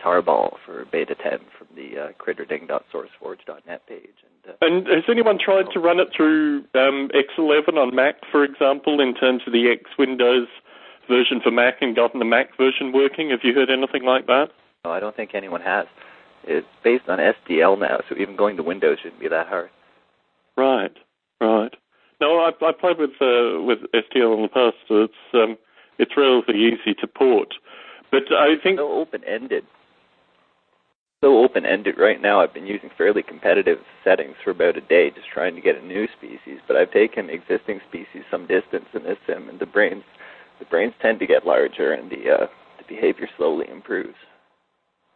tarball 0.04 0.56
for 0.64 0.84
Beta 0.90 1.14
10 1.14 1.38
from 1.56 1.68
the 1.74 1.98
uh, 1.98 2.08
critterding.sourceforge.net 2.18 3.87
page. 3.87 4.08
And, 4.46 4.54
uh, 4.54 4.56
and 4.61 4.87
has 4.87 5.04
anyone 5.08 5.38
tried 5.38 5.70
to 5.72 5.80
run 5.80 6.00
it 6.00 6.08
through 6.14 6.64
um, 6.74 7.11
X11 7.14 7.74
on 7.76 7.94
Mac, 7.94 8.16
for 8.30 8.44
example, 8.44 9.00
in 9.00 9.14
terms 9.14 9.42
of 9.46 9.52
the 9.52 9.70
X 9.70 9.90
Windows 9.98 10.48
version 11.08 11.40
for 11.42 11.50
Mac 11.50 11.80
and 11.80 11.96
gotten 11.96 12.18
the 12.18 12.24
Mac 12.24 12.56
version 12.56 12.92
working? 12.92 13.30
Have 13.30 13.40
you 13.42 13.54
heard 13.54 13.70
anything 13.70 14.04
like 14.04 14.26
that? 14.26 14.48
No, 14.84 14.92
I 14.92 15.00
don't 15.00 15.16
think 15.16 15.34
anyone 15.34 15.61
has 15.62 15.87
it's 16.44 16.66
based 16.82 17.08
on 17.08 17.18
SDL 17.18 17.78
now, 17.78 18.00
so 18.08 18.16
even 18.16 18.37
going 18.37 18.56
to 18.56 18.62
Windows 18.62 18.98
shouldn't 19.02 19.20
be 19.20 19.28
that 19.28 19.48
hard. 19.48 19.70
Right, 20.56 20.96
right. 21.40 21.74
No, 22.20 22.38
I, 22.38 22.50
I 22.64 22.72
played 22.72 22.98
with 22.98 23.11
uh, 23.20 23.62
with 23.62 23.78
SDL 23.94 24.37
in 24.37 24.42
the 24.42 24.48
past. 24.52 24.76
So 24.88 25.02
it's 25.04 25.14
um, 25.34 25.56
it's 25.98 26.16
relatively 26.16 26.61
easy 26.61 26.94
to 27.00 27.06
port, 27.06 27.54
but 28.11 28.22
I 28.32 28.54
think 28.62 28.78
so 28.78 28.90
open 28.90 29.22
ended. 29.24 29.64
So 31.20 31.42
open 31.42 31.66
ended 31.66 31.98
right 31.98 32.22
now. 32.22 32.40
I've 32.40 32.54
been 32.54 32.66
using 32.66 32.90
fairly 32.96 33.24
competitive 33.24 33.78
settings 34.04 34.37
for 34.44 34.50
about 34.50 34.76
a 34.76 34.81
day, 34.81 35.11
just 35.11 35.26
trying 35.28 35.57
to 35.57 35.61
get 35.61 35.76
a 35.76 35.85
new 35.85 36.07
species. 36.16 36.61
But 36.68 36.76
I've 36.76 36.92
taken 36.92 37.28
existing 37.28 37.81
species 37.88 38.22
some 38.31 38.46
distance 38.46 38.87
in 38.94 39.02
this 39.02 39.18
sim, 39.26 39.48
and 39.48 39.59
the 39.59 39.66
brains 39.66 40.04
the 40.61 40.64
brains 40.64 40.94
tend 41.02 41.18
to 41.18 41.26
get 41.26 41.44
larger, 41.44 41.92
and 41.92 42.09
the 42.09 42.31
uh, 42.31 42.46
the 42.78 42.85
behavior 42.87 43.28
slowly 43.37 43.68
improves. 43.68 44.14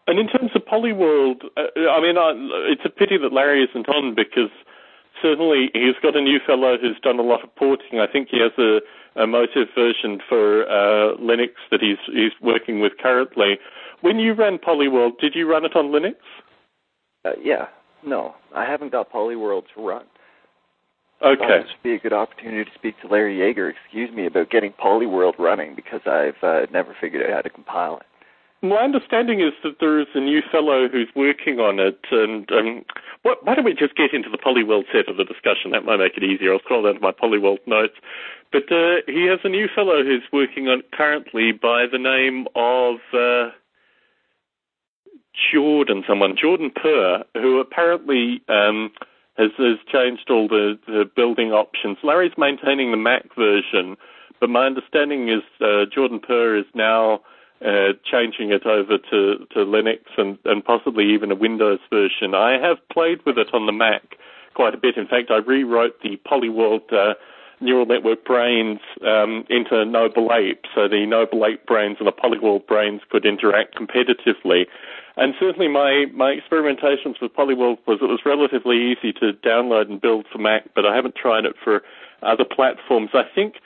And 0.09 0.19
in 0.19 0.27
terms 0.27 0.51
of 0.57 0.63
Polyworld, 0.63 1.45
uh, 1.57 1.89
I 1.89 2.01
mean, 2.01 2.19
uh, 2.19 2.35
it's 2.67 2.85
a 2.85 2.91
pity 2.91 3.17
that 3.19 3.33
Larry 3.33 3.63
isn't 3.63 3.89
on 3.89 4.17
because 4.17 4.51
certainly 5.23 5.71
he's 5.73 5.95
got 6.03 6.17
a 6.17 6.21
new 6.21 6.41
fellow 6.45 6.77
who's 6.79 6.99
done 7.01 7.21
a 7.21 7.23
lot 7.23 7.45
of 7.45 7.55
porting. 7.55 8.01
I 8.01 8.09
think 8.09 8.29
he 8.29 8.41
has 8.41 8.51
a, 8.59 8.81
a 9.23 9.29
Motif 9.29 9.69
version 9.77 10.21
for 10.29 10.65
uh, 10.65 11.17
Linux 11.19 11.53
that 11.71 11.81
he's 11.81 11.99
he's 12.07 12.33
working 12.41 12.81
with 12.81 12.99
currently. 13.01 13.61
When 14.03 14.19
you 14.19 14.35
ran 14.35 14.59
Polyworld, 14.59 15.19
did 15.21 15.35
you 15.35 15.49
run 15.49 15.65
it 15.65 15.75
on 15.75 15.87
Linux? 15.87 16.17
Uh, 17.25 17.31
yeah, 17.43 17.67
no, 18.05 18.35
I 18.55 18.65
haven't 18.65 18.93
got 18.93 19.11
Polyworld 19.13 19.65
to 19.75 19.87
run. 19.87 20.05
Okay. 21.25 21.63
This 21.63 21.71
would 21.71 21.83
be 21.85 21.95
a 21.95 22.01
good 22.01 22.13
opportunity 22.13 22.65
to 22.65 22.71
speak 22.75 23.01
to 23.01 23.07
Larry 23.07 23.39
Yaeger, 23.39 23.71
excuse 23.71 24.11
me, 24.15 24.27
about 24.27 24.51
getting 24.51 24.73
Polyworld 24.73 25.39
running 25.39 25.77
because 25.77 26.01
I've 26.05 26.43
uh, 26.43 26.67
never 26.73 26.97
figured 27.01 27.23
out 27.23 27.33
how 27.33 27.41
to 27.43 27.51
compile 27.51 27.99
it. 27.99 28.07
My 28.65 28.79
understanding 28.79 29.41
is 29.41 29.53
that 29.63 29.79
there 29.81 30.01
is 30.01 30.07
a 30.15 30.21
new 30.21 30.41
fellow 30.51 30.89
who's 30.89 31.09
working 31.17 31.59
on 31.59 31.79
it, 31.79 31.99
and 32.11 32.51
um, 32.53 32.85
what, 33.23 33.45
why 33.45 33.55
don't 33.55 33.65
we 33.65 33.75
just 33.75 33.97
get 33.97 34.13
into 34.13 34.31
the 34.31 34.39
Polyworld 34.39 34.85
set 34.93 35.09
of 35.09 35.17
the 35.17 35.25
discussion? 35.25 35.71
That 35.73 35.85
might 35.85 35.99
make 35.99 36.17
it 36.17 36.23
easier. 36.23 36.53
I'll 36.53 36.61
scroll 36.61 36.83
down 36.83 36.95
to 36.95 37.01
my 37.01 37.11
Polyworld 37.11 37.59
notes. 37.67 37.95
But 38.51 38.71
uh, 38.71 39.03
he 39.07 39.27
has 39.27 39.41
a 39.43 39.49
new 39.49 39.67
fellow 39.75 40.03
who's 40.05 40.23
working 40.33 40.69
on 40.69 40.81
it 40.81 40.93
currently 40.93 41.53
by 41.53 41.87
the 41.91 41.99
name 41.99 42.47
of 42.55 42.97
uh, 43.15 43.51
Jordan, 45.53 46.05
someone, 46.07 46.37
Jordan 46.37 46.71
Purr, 46.71 47.25
who 47.35 47.61
apparently 47.61 48.43
um, 48.49 48.91
has, 49.39 49.51
has 49.59 49.79
changed 49.91 50.31
all 50.31 50.49
the, 50.49 50.79
the 50.87 51.05
building 51.17 51.53
options. 51.53 51.99
Larry's 52.03 52.37
maintaining 52.37 52.91
the 52.91 52.97
Mac 52.97 53.35
version, 53.35 53.97
but 54.41 54.51
my 54.51 54.67
understanding 54.67 55.29
is 55.29 55.43
uh, 55.61 55.85
Jordan 55.93 56.21
Purr 56.21 56.57
is 56.57 56.67
now 56.75 57.21
uh, 57.65 57.93
changing 58.05 58.51
it 58.51 58.67
over 58.67 58.99
to, 58.99 59.47
to 59.53 59.59
Linux 59.61 60.01
and, 60.19 60.39
and 60.45 60.65
possibly 60.65 61.13
even 61.13 61.31
a 61.31 61.37
Windows 61.37 61.79
version. 61.91 62.35
I 62.35 62.59
have 62.61 62.79
played 62.93 63.25
with 63.25 63.39
it 63.39 63.55
on 63.55 63.67
the 63.67 63.73
Mac 63.73 64.17
quite 64.55 64.75
a 64.75 64.79
bit. 64.79 64.97
In 64.97 65.07
fact, 65.07 65.31
I 65.31 65.37
rewrote 65.37 66.03
the 66.03 66.19
Polyworld 66.27 66.93
uh, 66.93 67.15
neural 67.61 67.87
network 67.87 68.25
brains 68.25 68.81
um, 69.07 69.45
into 69.49 69.85
Noble 69.85 70.31
Ape, 70.33 70.65
so 70.75 70.89
the 70.89 71.07
Noble 71.07 71.47
Ape 71.47 71.65
brains 71.67 71.99
and 72.01 72.09
the 72.09 72.13
Polyworld 72.13 72.67
brains 72.67 73.01
could 73.11 73.25
interact 73.25 73.77
competitively. 73.77 74.67
And 75.17 75.35
certainly, 75.39 75.69
my, 75.69 76.07
my 76.15 76.35
experimentations 76.35 77.21
with 77.21 77.35
Polyworld 77.35 77.79
was 77.87 77.99
it 78.01 78.09
was 78.09 78.21
relatively 78.25 78.77
easy 78.77 79.13
to 79.15 79.33
download 79.47 79.91
and 79.91 80.01
build 80.01 80.27
for 80.33 80.39
Mac, 80.39 80.65
but 80.75 80.87
I 80.87 80.97
haven't 80.97 81.17
tried 81.17 81.45
it 81.45 81.55
for 81.63 81.83
other 82.23 82.45
platforms. 82.45 83.11
I 83.13 83.25
think 83.35 83.57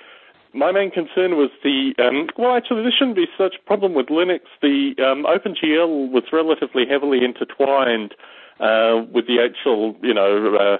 my 0.52 0.72
main 0.72 0.90
concern 0.90 1.36
was 1.36 1.50
the 1.62 1.94
um, 1.98 2.28
well, 2.36 2.56
actually, 2.56 2.82
this 2.82 2.94
shouldn't 2.94 3.16
be 3.16 3.26
such 3.38 3.56
a 3.60 3.66
problem 3.66 3.94
with 3.94 4.06
Linux. 4.06 4.40
The 4.62 4.94
um, 4.98 5.24
OpenGL 5.24 6.10
was 6.10 6.24
relatively 6.32 6.84
heavily 6.88 7.24
intertwined 7.24 8.14
uh, 8.58 9.04
with 9.12 9.26
the 9.26 9.38
actual, 9.38 9.94
you 10.02 10.14
know, 10.14 10.56
uh, 10.56 10.78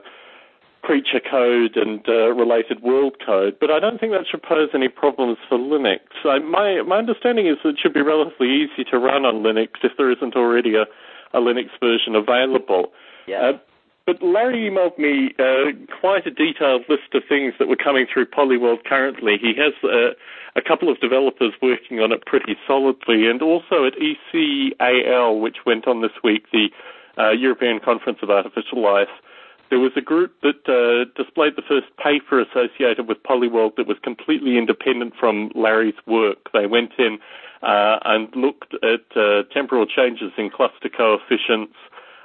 creature 0.87 1.18
code 1.18 1.77
and 1.77 1.99
uh, 2.09 2.31
related 2.31 2.81
world 2.81 3.16
code, 3.25 3.57
but 3.61 3.72
I 3.72 3.81
don't 3.81 3.99
think 3.99 4.12
that 4.12 4.25
should 4.31 4.44
pose 4.44 4.70
any 4.72 4.87
problems 4.88 5.37
for 5.49 5.59
Linux. 5.59 5.99
So 6.22 6.38
my 6.38 6.81
my 6.83 6.99
understanding 6.99 7.49
is 7.49 7.57
that 7.64 7.70
it 7.70 7.79
should 7.83 7.92
be 7.92 8.03
relatively 8.03 8.46
easy 8.62 8.85
to 8.92 8.99
run 8.99 9.25
on 9.25 9.42
Linux 9.42 9.83
if 9.83 9.92
there 9.99 10.12
isn't 10.12 10.37
already 10.37 10.77
a, 10.77 10.87
a 11.35 11.40
Linux 11.40 11.70
version 11.81 12.14
available. 12.14 12.92
Yeah. 13.27 13.40
Uh, 13.42 13.59
but 14.07 14.22
Larry 14.22 14.70
emailed 14.70 14.96
me 14.96 15.35
uh, 15.40 15.75
quite 16.01 16.25
a 16.25 16.31
detailed 16.31 16.83
list 16.88 17.11
of 17.14 17.22
things 17.29 17.55
that 17.59 17.66
were 17.66 17.83
coming 17.88 18.07
through 18.07 18.27
Polyworld 18.27 18.85
currently. 18.85 19.35
He 19.42 19.53
has 19.59 19.75
uh, 19.83 20.14
a 20.55 20.62
couple 20.62 20.88
of 20.88 21.01
developers 21.01 21.53
working 21.61 21.99
on 21.99 22.12
it 22.12 22.25
pretty 22.25 22.55
solidly, 22.64 23.27
and 23.27 23.42
also 23.42 23.85
at 23.85 23.94
ECAL, 23.99 25.40
which 25.40 25.66
went 25.66 25.88
on 25.88 26.03
this 26.03 26.16
week, 26.22 26.46
the 26.53 26.70
uh, 27.18 27.33
European 27.33 27.81
Conference 27.81 28.20
of 28.22 28.31
Artificial 28.31 28.81
Life, 28.81 29.11
there 29.71 29.79
was 29.79 29.93
a 29.97 30.01
group 30.01 30.33
that 30.43 30.69
uh, 30.69 31.11
displayed 31.21 31.55
the 31.57 31.63
first 31.63 31.87
paper 32.03 32.41
associated 32.41 33.09
with 33.09 33.23
Polyworld 33.23 33.77
that 33.77 33.87
was 33.87 33.97
completely 34.03 34.59
independent 34.59 35.15
from 35.19 35.51
Larry's 35.55 35.95
work. 36.07 36.51
They 36.53 36.67
went 36.67 36.93
in 36.99 37.19
uh, 37.63 37.99
and 38.05 38.29
looked 38.37 38.75
at 38.83 39.17
uh, 39.17 39.43
temporal 39.53 39.87
changes 39.87 40.33
in 40.39 40.51
cluster 40.51 40.89
coefficients 40.89 41.75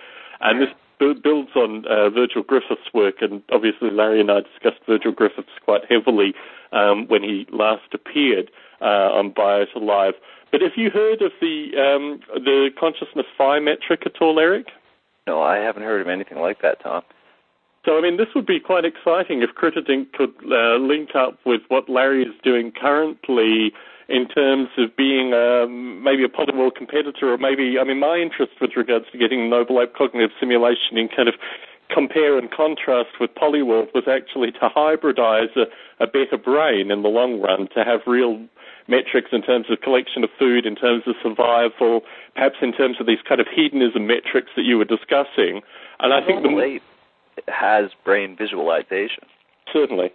And 0.41 0.61
this 0.61 0.69
builds 0.99 1.51
on 1.55 1.85
uh, 1.87 2.09
Virgil 2.09 2.43
Griffiths' 2.43 2.93
work, 2.93 3.21
and 3.21 3.41
obviously 3.51 3.89
Larry 3.89 4.21
and 4.21 4.31
I 4.31 4.41
discussed 4.41 4.85
Virgil 4.87 5.11
Griffiths 5.11 5.49
quite 5.63 5.81
heavily 5.89 6.33
um, 6.71 7.07
when 7.07 7.23
he 7.23 7.47
last 7.51 7.93
appeared 7.93 8.51
uh, 8.81 9.11
on 9.13 9.31
Biota 9.31 9.81
Live. 9.81 10.13
But 10.51 10.61
have 10.61 10.71
you 10.75 10.89
heard 10.89 11.21
of 11.21 11.31
the 11.41 11.71
um, 11.77 12.21
the 12.33 12.69
consciousness 12.79 13.27
phi 13.37 13.59
metric 13.59 14.03
at 14.05 14.21
all, 14.21 14.39
Eric? 14.39 14.67
No, 15.27 15.41
I 15.41 15.57
haven't 15.57 15.83
heard 15.83 16.01
of 16.01 16.07
anything 16.07 16.39
like 16.39 16.61
that, 16.61 16.81
Tom. 16.81 17.03
So, 17.85 17.97
I 17.97 18.01
mean, 18.01 18.17
this 18.17 18.27
would 18.35 18.45
be 18.45 18.59
quite 18.59 18.83
exciting 18.83 19.41
if 19.41 19.51
Critterding 19.51 20.11
could 20.11 20.33
uh, 20.51 20.75
link 20.77 21.15
up 21.15 21.39
with 21.45 21.61
what 21.69 21.87
Larry 21.87 22.23
is 22.23 22.33
doing 22.43 22.71
currently 22.71 23.71
in 24.09 24.27
terms 24.27 24.69
of 24.77 24.95
being 24.95 25.33
um, 25.33 26.03
maybe 26.03 26.23
a 26.23 26.27
Polyworld 26.27 26.75
competitor, 26.75 27.31
or 27.31 27.37
maybe, 27.37 27.77
I 27.79 27.83
mean, 27.83 27.99
my 27.99 28.17
interest 28.17 28.53
with 28.59 28.71
regards 28.75 29.05
to 29.11 29.17
getting 29.17 29.49
Noble 29.49 29.81
Ape 29.81 29.93
cognitive 29.93 30.31
simulation 30.39 30.97
in 30.97 31.07
kind 31.07 31.29
of 31.29 31.35
compare 31.93 32.37
and 32.37 32.51
contrast 32.51 33.09
with 33.19 33.31
Polyworld 33.35 33.93
was 33.93 34.05
actually 34.07 34.51
to 34.53 34.69
hybridize 34.69 35.55
a, 35.55 35.65
a 36.03 36.07
better 36.07 36.37
brain 36.37 36.91
in 36.91 37.01
the 37.01 37.09
long 37.09 37.39
run, 37.39 37.67
to 37.75 37.83
have 37.83 38.01
real 38.05 38.41
metrics 38.87 39.29
in 39.31 39.41
terms 39.41 39.67
of 39.69 39.81
collection 39.81 40.23
of 40.23 40.29
food, 40.37 40.65
in 40.65 40.75
terms 40.75 41.03
of 41.05 41.15
survival, 41.21 42.01
perhaps 42.33 42.57
in 42.61 42.73
terms 42.73 42.97
of 42.99 43.05
these 43.05 43.21
kind 43.27 43.39
of 43.39 43.47
hedonism 43.53 44.07
metrics 44.07 44.49
that 44.55 44.63
you 44.63 44.77
were 44.77 44.85
discussing. 44.85 45.61
And 45.99 46.13
I 46.13 46.25
think 46.25 46.41
the 46.43 46.79
has 47.47 47.91
brain 48.03 48.35
visualization. 48.35 49.23
Certainly. 49.71 50.11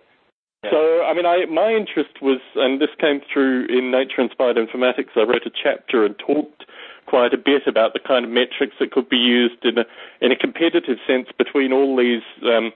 So, 0.71 1.05
I 1.05 1.15
mean, 1.15 1.27
I, 1.27 1.47
my 1.47 1.73
interest 1.73 2.23
was, 2.23 2.41
and 2.55 2.81
this 2.81 2.91
came 3.01 3.21
through 3.33 3.67
in 3.67 3.91
Nature 3.91 4.21
Inspired 4.21 4.57
Informatics. 4.57 5.17
I 5.17 5.23
wrote 5.23 5.47
a 5.47 5.51
chapter 5.51 6.05
and 6.05 6.19
talked 6.19 6.65
quite 7.07 7.35
a 7.35 7.39
bit 7.39 7.63
about 7.67 7.93
the 7.93 8.01
kind 8.01 8.25
of 8.25 8.31
metrics 8.31 8.75
that 8.81 8.91
could 8.91 9.09
be 9.09 9.17
used 9.17 9.65
in 9.65 9.79
a, 9.79 9.85
in 10.21 10.33
a 10.33 10.37
competitive 10.37 10.99
sense 11.07 11.29
between 11.37 11.73
all 11.73 11.97
these 11.97 12.23
um, 12.43 12.73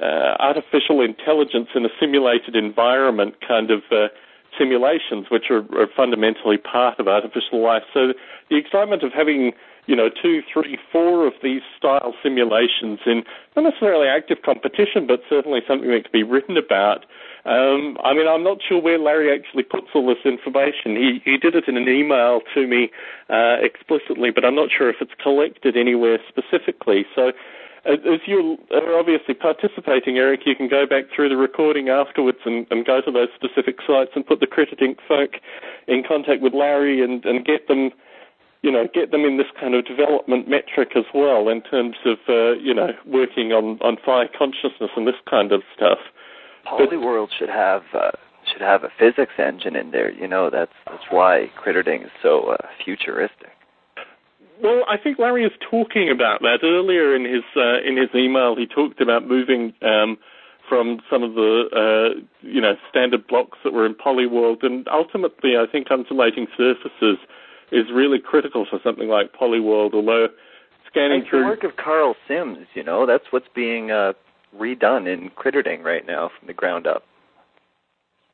uh, 0.00 0.36
artificial 0.40 1.00
intelligence 1.00 1.68
in 1.74 1.84
a 1.84 1.88
simulated 2.00 2.56
environment 2.56 3.34
kind 3.46 3.70
of 3.70 3.82
uh, 3.92 4.08
simulations, 4.58 5.26
which 5.30 5.50
are, 5.50 5.64
are 5.78 5.88
fundamentally 5.96 6.56
part 6.56 6.98
of 6.98 7.06
artificial 7.06 7.62
life. 7.62 7.82
So 7.94 8.12
the 8.48 8.56
excitement 8.56 9.02
of 9.02 9.12
having 9.12 9.52
you 9.90 9.96
know, 9.96 10.08
two, 10.08 10.40
three, 10.52 10.78
four 10.92 11.26
of 11.26 11.32
these 11.42 11.62
style 11.76 12.14
simulations 12.22 13.00
in 13.04 13.24
not 13.56 13.64
necessarily 13.64 14.06
active 14.06 14.38
competition, 14.44 15.04
but 15.04 15.20
certainly 15.28 15.62
something 15.66 15.90
that 15.90 16.04
can 16.04 16.12
be 16.12 16.22
written 16.22 16.56
about. 16.56 17.04
Um, 17.44 17.98
I 18.04 18.14
mean, 18.14 18.28
I'm 18.28 18.44
not 18.44 18.58
sure 18.62 18.80
where 18.80 19.00
Larry 19.00 19.34
actually 19.34 19.64
puts 19.64 19.88
all 19.92 20.06
this 20.06 20.24
information. 20.24 20.94
He 20.94 21.20
he 21.24 21.36
did 21.36 21.56
it 21.56 21.66
in 21.66 21.76
an 21.76 21.88
email 21.88 22.40
to 22.54 22.68
me 22.68 22.90
uh, 23.28 23.56
explicitly, 23.60 24.30
but 24.30 24.44
I'm 24.44 24.54
not 24.54 24.68
sure 24.70 24.88
if 24.88 24.96
it's 25.00 25.14
collected 25.20 25.76
anywhere 25.76 26.18
specifically. 26.28 27.04
So. 27.14 27.32
Uh, 27.86 27.92
as 27.92 28.20
you 28.26 28.58
are 28.72 28.98
obviously 28.98 29.32
participating, 29.32 30.18
Eric, 30.18 30.40
you 30.44 30.54
can 30.54 30.68
go 30.68 30.86
back 30.86 31.04
through 31.16 31.30
the 31.30 31.36
recording 31.38 31.88
afterwards 31.88 32.36
and, 32.44 32.66
and 32.70 32.84
go 32.84 33.00
to 33.00 33.10
those 33.10 33.28
specific 33.34 33.76
sites 33.86 34.10
and 34.14 34.26
put 34.26 34.38
the 34.38 34.46
Critterding 34.46 34.96
folk 35.08 35.36
in 35.88 36.02
contact 36.06 36.42
with 36.42 36.52
Larry 36.52 37.02
and, 37.02 37.24
and 37.24 37.42
get 37.42 37.68
them 37.68 37.90
you 38.62 38.70
know, 38.70 38.86
get 38.92 39.10
them 39.10 39.24
in 39.24 39.38
this 39.38 39.46
kind 39.58 39.74
of 39.74 39.86
development 39.86 40.48
metric 40.48 40.90
as 40.94 41.04
well 41.14 41.48
in 41.48 41.62
terms 41.62 41.96
of, 42.04 42.18
uh, 42.28 42.52
you 42.52 42.74
know, 42.74 42.90
working 43.06 43.52
on, 43.52 43.78
on 43.80 43.96
phi 44.04 44.26
consciousness 44.36 44.90
and 44.96 45.06
this 45.06 45.14
kind 45.28 45.52
of 45.52 45.62
stuff. 45.74 45.98
Polyworld 46.66 47.28
should 47.38 47.48
have 47.48 47.82
uh, 47.94 48.10
should 48.52 48.60
have 48.60 48.84
a 48.84 48.90
physics 48.98 49.32
engine 49.38 49.76
in 49.76 49.92
there. 49.92 50.12
You 50.12 50.28
know, 50.28 50.50
that's 50.50 50.72
that's 50.86 51.04
why 51.08 51.50
Critterding 51.58 52.04
is 52.04 52.10
so 52.22 52.52
uh, 52.52 52.66
futuristic. 52.84 53.50
Well, 54.62 54.84
I 54.86 54.98
think 54.98 55.18
Larry 55.18 55.44
is 55.44 55.52
talking 55.70 56.10
about 56.10 56.42
that 56.42 56.58
earlier 56.62 57.16
in 57.16 57.24
his 57.24 57.44
uh, 57.56 57.80
in 57.80 57.96
his 57.96 58.10
email. 58.14 58.56
He 58.56 58.66
talked 58.66 59.00
about 59.00 59.26
moving 59.26 59.72
um, 59.80 60.18
from 60.68 61.00
some 61.10 61.22
of 61.22 61.34
the 61.34 61.64
uh, 61.72 62.20
you 62.42 62.60
know 62.60 62.74
standard 62.90 63.26
blocks 63.26 63.58
that 63.64 63.72
were 63.72 63.86
in 63.86 63.94
Polyworld, 63.94 64.62
and 64.62 64.86
ultimately, 64.88 65.56
I 65.56 65.64
think 65.70 65.90
undulating 65.90 66.46
surfaces 66.58 67.16
is 67.72 67.86
really 67.92 68.18
critical 68.18 68.66
for 68.68 68.80
something 68.82 69.08
like 69.08 69.32
Polyworld, 69.32 69.94
although 69.94 70.28
scanning 70.86 71.24
through... 71.28 71.40
the 71.40 71.46
work 71.46 71.64
of 71.64 71.76
Carl 71.76 72.14
Sims, 72.26 72.66
you 72.74 72.82
know, 72.82 73.06
that's 73.06 73.24
what's 73.30 73.48
being 73.54 73.90
uh, 73.90 74.12
redone 74.58 75.06
in 75.12 75.30
Critterding 75.30 75.82
right 75.82 76.06
now 76.06 76.30
from 76.38 76.46
the 76.46 76.54
ground 76.54 76.86
up. 76.86 77.04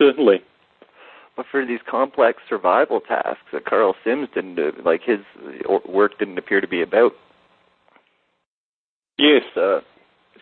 Certainly. 0.01 0.42
But 1.37 1.46
for 1.51 1.66
these 1.66 1.81
complex 1.88 2.42
survival 2.49 3.01
tasks 3.01 3.44
that 3.53 3.66
Carl 3.66 3.94
Sims 4.03 4.29
didn't 4.35 4.55
do, 4.55 4.72
like 4.85 5.03
his 5.03 5.20
work 5.87 6.18
didn't 6.18 6.38
appear 6.38 6.62
to 6.62 6.68
be 6.68 6.81
about. 6.81 7.12
Yes. 9.18 9.42
Uh, 9.55 9.81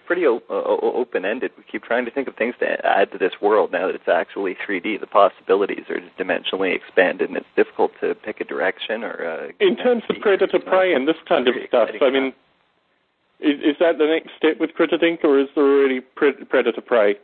pretty 0.06 0.26
o- 0.26 0.42
o- 0.48 0.92
open-ended. 0.94 1.52
We 1.56 1.64
keep 1.70 1.82
trying 1.84 2.04
to 2.04 2.10
think 2.10 2.28
of 2.28 2.36
things 2.36 2.54
to 2.60 2.86
add 2.86 3.10
to 3.12 3.18
this 3.18 3.32
world 3.40 3.72
now 3.72 3.86
that 3.86 3.94
it's 3.94 4.08
actually 4.08 4.54
3D. 4.66 5.00
The 5.00 5.06
possibilities 5.06 5.84
are 5.90 6.00
dimensionally 6.22 6.74
expanded, 6.74 7.28
and 7.28 7.36
it's 7.36 7.46
difficult 7.56 7.92
to 8.00 8.14
pick 8.14 8.40
a 8.40 8.44
direction 8.44 9.02
or. 9.04 9.26
Uh, 9.26 9.52
In 9.60 9.76
terms 9.76 10.02
of 10.08 10.16
predator 10.20 10.58
prey 10.58 10.94
and 10.94 11.06
this 11.08 11.16
kind 11.28 11.48
of 11.48 11.54
stuff, 11.68 11.90
I 12.00 12.10
mean, 12.10 12.32
is, 13.40 13.60
is 13.60 13.76
that 13.80 13.98
the 13.98 14.06
next 14.06 14.30
step 14.36 14.58
with 14.60 14.70
Critterding, 14.78 15.22
or 15.24 15.38
is 15.38 15.48
there 15.54 15.64
already 15.64 16.00
pre- 16.00 16.44
predator 16.44 16.80
prey? 16.80 17.16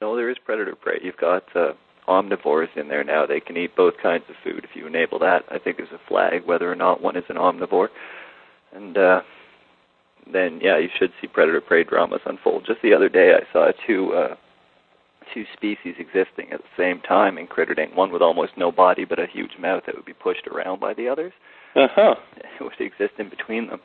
No, 0.00 0.16
there 0.16 0.30
is 0.30 0.38
predator 0.44 0.74
prey. 0.74 0.98
You've 1.02 1.18
got 1.18 1.44
uh, 1.54 1.72
omnivores 2.08 2.74
in 2.76 2.88
there 2.88 3.04
now. 3.04 3.26
They 3.26 3.40
can 3.40 3.56
eat 3.56 3.76
both 3.76 3.94
kinds 4.02 4.24
of 4.28 4.34
food. 4.42 4.64
If 4.64 4.74
you 4.74 4.86
enable 4.86 5.18
that, 5.18 5.44
I 5.50 5.58
think 5.58 5.76
there's 5.76 5.92
a 5.92 6.00
flag 6.08 6.46
whether 6.46 6.70
or 6.70 6.74
not 6.74 7.02
one 7.02 7.16
is 7.16 7.24
an 7.28 7.36
omnivore. 7.36 7.88
And 8.72 8.96
uh, 8.96 9.20
then 10.34 10.60
yeah, 10.62 10.78
you 10.78 10.88
should 10.98 11.12
see 11.20 11.26
predator 11.26 11.60
prey 11.60 11.84
dramas 11.84 12.20
unfold. 12.26 12.64
Just 12.66 12.82
the 12.82 12.94
other 12.94 13.08
day, 13.08 13.34
I 13.34 13.52
saw 13.52 13.70
two 13.86 14.12
uh, 14.12 14.34
two 15.32 15.44
species 15.56 15.94
existing 15.98 16.52
at 16.52 16.60
the 16.60 16.76
same 16.76 17.00
time 17.00 17.38
in 17.38 17.46
Critterding. 17.46 17.94
One 17.94 18.12
with 18.12 18.22
almost 18.22 18.52
no 18.56 18.72
body 18.72 19.04
but 19.04 19.18
a 19.18 19.26
huge 19.26 19.52
mouth 19.58 19.84
that 19.86 19.94
would 19.94 20.04
be 20.04 20.12
pushed 20.12 20.46
around 20.46 20.80
by 20.80 20.94
the 20.94 21.08
others. 21.08 21.32
Uh 21.74 21.88
huh. 21.90 22.14
It 22.60 22.64
would 22.64 22.80
exist 22.80 23.14
in 23.18 23.30
between 23.30 23.68
them, 23.68 23.80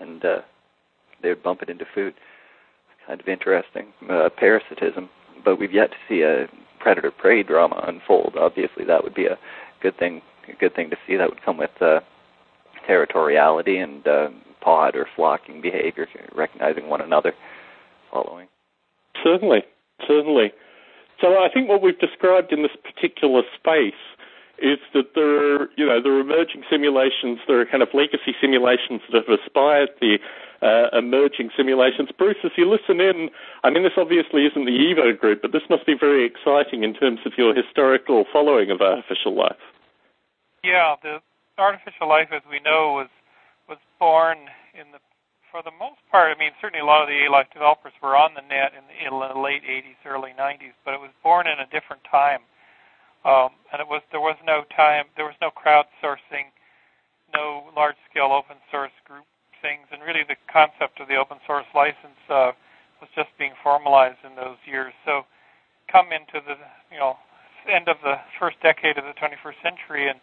and 0.00 0.24
uh, 0.24 0.38
they 1.22 1.28
would 1.28 1.42
bump 1.42 1.60
it 1.62 1.68
into 1.68 1.84
food. 1.94 2.14
Kind 3.06 3.20
of 3.20 3.28
interesting 3.28 3.92
uh, 4.10 4.30
parasitism, 4.36 5.10
but 5.44 5.58
we've 5.58 5.72
yet 5.72 5.90
to 5.90 5.96
see 6.08 6.22
a 6.22 6.46
predator 6.80 7.10
prey 7.10 7.42
drama 7.42 7.84
unfold. 7.86 8.34
Obviously, 8.38 8.84
that 8.86 9.04
would 9.04 9.14
be 9.14 9.26
a 9.26 9.38
good 9.82 9.96
thing. 9.98 10.22
A 10.48 10.56
good 10.56 10.74
thing 10.74 10.90
to 10.90 10.96
see. 11.06 11.16
That 11.16 11.28
would 11.28 11.44
come 11.44 11.58
with 11.58 11.70
uh, 11.80 12.00
territoriality 12.88 13.82
and 13.82 14.06
uh, 14.06 14.28
pod 14.66 14.96
or 14.96 15.06
flocking 15.14 15.60
behavior, 15.60 16.08
recognizing 16.34 16.88
one 16.88 17.00
another, 17.00 17.32
following. 18.10 18.48
Certainly, 19.22 19.62
certainly. 20.06 20.52
So 21.20 21.38
I 21.38 21.48
think 21.54 21.68
what 21.68 21.82
we've 21.82 21.98
described 21.98 22.52
in 22.52 22.62
this 22.62 22.74
particular 22.82 23.42
space 23.56 24.02
is 24.58 24.78
that 24.92 25.14
there 25.14 25.62
are, 25.62 25.68
you 25.76 25.86
know, 25.86 26.02
there 26.02 26.14
are 26.14 26.20
emerging 26.20 26.64
simulations, 26.68 27.38
there 27.46 27.60
are 27.60 27.64
kind 27.64 27.82
of 27.82 27.90
legacy 27.94 28.34
simulations 28.40 29.02
that 29.12 29.28
have 29.28 29.38
aspired 29.38 29.90
the 30.00 30.18
uh, 30.62 30.88
emerging 30.98 31.50
simulations. 31.56 32.08
Bruce, 32.18 32.42
as 32.42 32.50
you 32.56 32.68
listen 32.68 33.00
in, 33.00 33.30
I 33.62 33.70
mean, 33.70 33.84
this 33.84 33.92
obviously 33.96 34.46
isn't 34.46 34.64
the 34.64 34.72
EvoGrid, 34.72 35.42
but 35.42 35.52
this 35.52 35.62
must 35.70 35.86
be 35.86 35.94
very 35.94 36.24
exciting 36.26 36.82
in 36.82 36.92
terms 36.92 37.20
of 37.24 37.32
your 37.38 37.54
historical 37.54 38.24
following 38.32 38.70
of 38.70 38.80
artificial 38.80 39.36
life. 39.36 39.62
Yeah, 40.64 40.96
the 41.02 41.20
artificial 41.56 42.08
life, 42.08 42.28
as 42.32 42.42
we 42.50 42.58
know, 42.58 42.94
was 42.94 43.08
was 43.68 43.78
born 43.98 44.38
in 44.74 44.90
the 44.92 44.98
for 45.50 45.62
the 45.62 45.74
most 45.78 46.02
part. 46.10 46.34
I 46.34 46.36
mean, 46.38 46.52
certainly 46.60 46.82
a 46.82 46.88
lot 46.88 47.02
of 47.02 47.08
the 47.08 47.24
A-Life 47.26 47.48
developers 47.54 47.94
were 48.02 48.18
on 48.18 48.34
the 48.34 48.42
net 48.42 48.74
in 48.74 48.82
the, 48.90 48.96
in 48.98 49.12
the 49.14 49.38
late 49.38 49.62
80s, 49.62 49.96
early 50.04 50.34
90s, 50.34 50.74
but 50.84 50.92
it 50.92 51.00
was 51.00 51.14
born 51.22 51.46
in 51.46 51.62
a 51.62 51.68
different 51.70 52.02
time, 52.10 52.42
um, 53.24 53.54
and 53.72 53.80
it 53.80 53.88
was 53.88 54.02
there 54.10 54.22
was 54.22 54.36
no 54.44 54.66
time, 54.74 55.06
there 55.16 55.26
was 55.26 55.38
no 55.40 55.50
crowdsourcing, 55.54 56.50
no 57.32 57.70
large-scale 57.74 58.30
open 58.34 58.58
source 58.70 58.94
group 59.06 59.24
things, 59.62 59.86
and 59.90 60.02
really 60.02 60.26
the 60.26 60.36
concept 60.50 61.00
of 61.00 61.08
the 61.08 61.16
open 61.16 61.38
source 61.46 61.66
license 61.74 62.20
uh, 62.28 62.52
was 63.00 63.10
just 63.14 63.30
being 63.38 63.54
formalized 63.62 64.20
in 64.26 64.36
those 64.36 64.58
years. 64.66 64.92
So, 65.06 65.24
come 65.90 66.10
into 66.10 66.42
the 66.42 66.58
you 66.90 66.98
know 66.98 67.16
end 67.66 67.88
of 67.88 67.98
the 68.02 68.18
first 68.38 68.60
decade 68.62 68.98
of 68.98 69.04
the 69.04 69.16
21st 69.18 69.58
century 69.62 70.06
and 70.10 70.20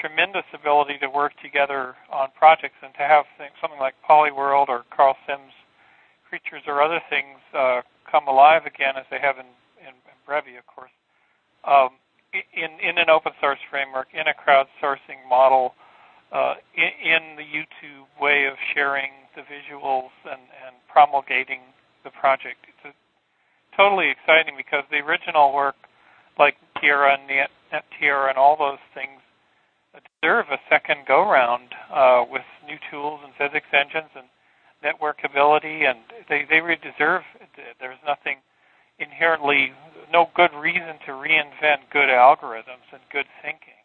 tremendous 0.00 0.44
ability 0.54 0.98
to 0.98 1.08
work 1.08 1.32
together 1.42 1.94
on 2.12 2.28
projects 2.36 2.78
and 2.82 2.92
to 2.94 3.04
have 3.04 3.24
things, 3.36 3.52
something 3.60 3.80
like 3.80 3.94
Polyworld 4.08 4.68
or 4.68 4.84
Carl 4.94 5.16
Sims 5.26 5.52
creatures 6.28 6.62
or 6.66 6.82
other 6.82 7.00
things 7.08 7.38
uh, 7.56 7.80
come 8.10 8.28
alive 8.28 8.62
again 8.66 8.94
as 8.96 9.04
they 9.10 9.18
have 9.18 9.36
in, 9.38 9.46
in, 9.80 9.94
in 9.94 10.16
Breve, 10.26 10.58
of 10.58 10.66
course, 10.66 10.92
um, 11.64 11.90
in, 12.32 12.70
in 12.80 12.98
an 12.98 13.08
open 13.08 13.32
source 13.40 13.58
framework, 13.70 14.08
in 14.12 14.28
a 14.28 14.36
crowdsourcing 14.36 15.24
model, 15.28 15.74
uh, 16.32 16.54
in, 16.76 16.92
in 17.00 17.22
the 17.36 17.42
YouTube 17.42 18.04
way 18.20 18.44
of 18.46 18.54
sharing 18.74 19.10
the 19.34 19.42
visuals 19.42 20.12
and, 20.24 20.40
and 20.66 20.76
promulgating 20.92 21.60
the 22.04 22.10
project. 22.10 22.60
It's 22.68 22.92
a, 22.92 23.76
totally 23.76 24.10
exciting 24.10 24.54
because 24.56 24.84
the 24.90 24.98
original 24.98 25.54
work, 25.54 25.76
like 26.38 26.56
Tierra 26.80 27.14
and 27.14 27.26
Net, 27.28 27.50
Net 27.72 27.84
Tierra 27.98 28.28
and 28.28 28.36
all 28.36 28.56
those 28.58 28.82
things, 28.92 29.20
deserve 30.22 30.46
a 30.50 30.58
second 30.68 31.06
go 31.06 31.28
round 31.28 31.74
uh, 31.92 32.24
with 32.28 32.42
new 32.66 32.76
tools 32.90 33.20
and 33.24 33.32
physics 33.34 33.66
engines 33.72 34.10
and 34.14 34.26
networkability, 34.84 35.88
and 35.88 35.98
they 36.28 36.46
they 36.48 36.60
really 36.60 36.80
deserve. 36.80 37.22
There's 37.80 37.98
nothing 38.06 38.38
inherently 38.98 39.72
no 40.12 40.30
good 40.34 40.52
reason 40.54 40.98
to 41.06 41.12
reinvent 41.12 41.90
good 41.92 42.08
algorithms 42.08 42.86
and 42.92 43.00
good 43.12 43.26
thinking 43.42 43.78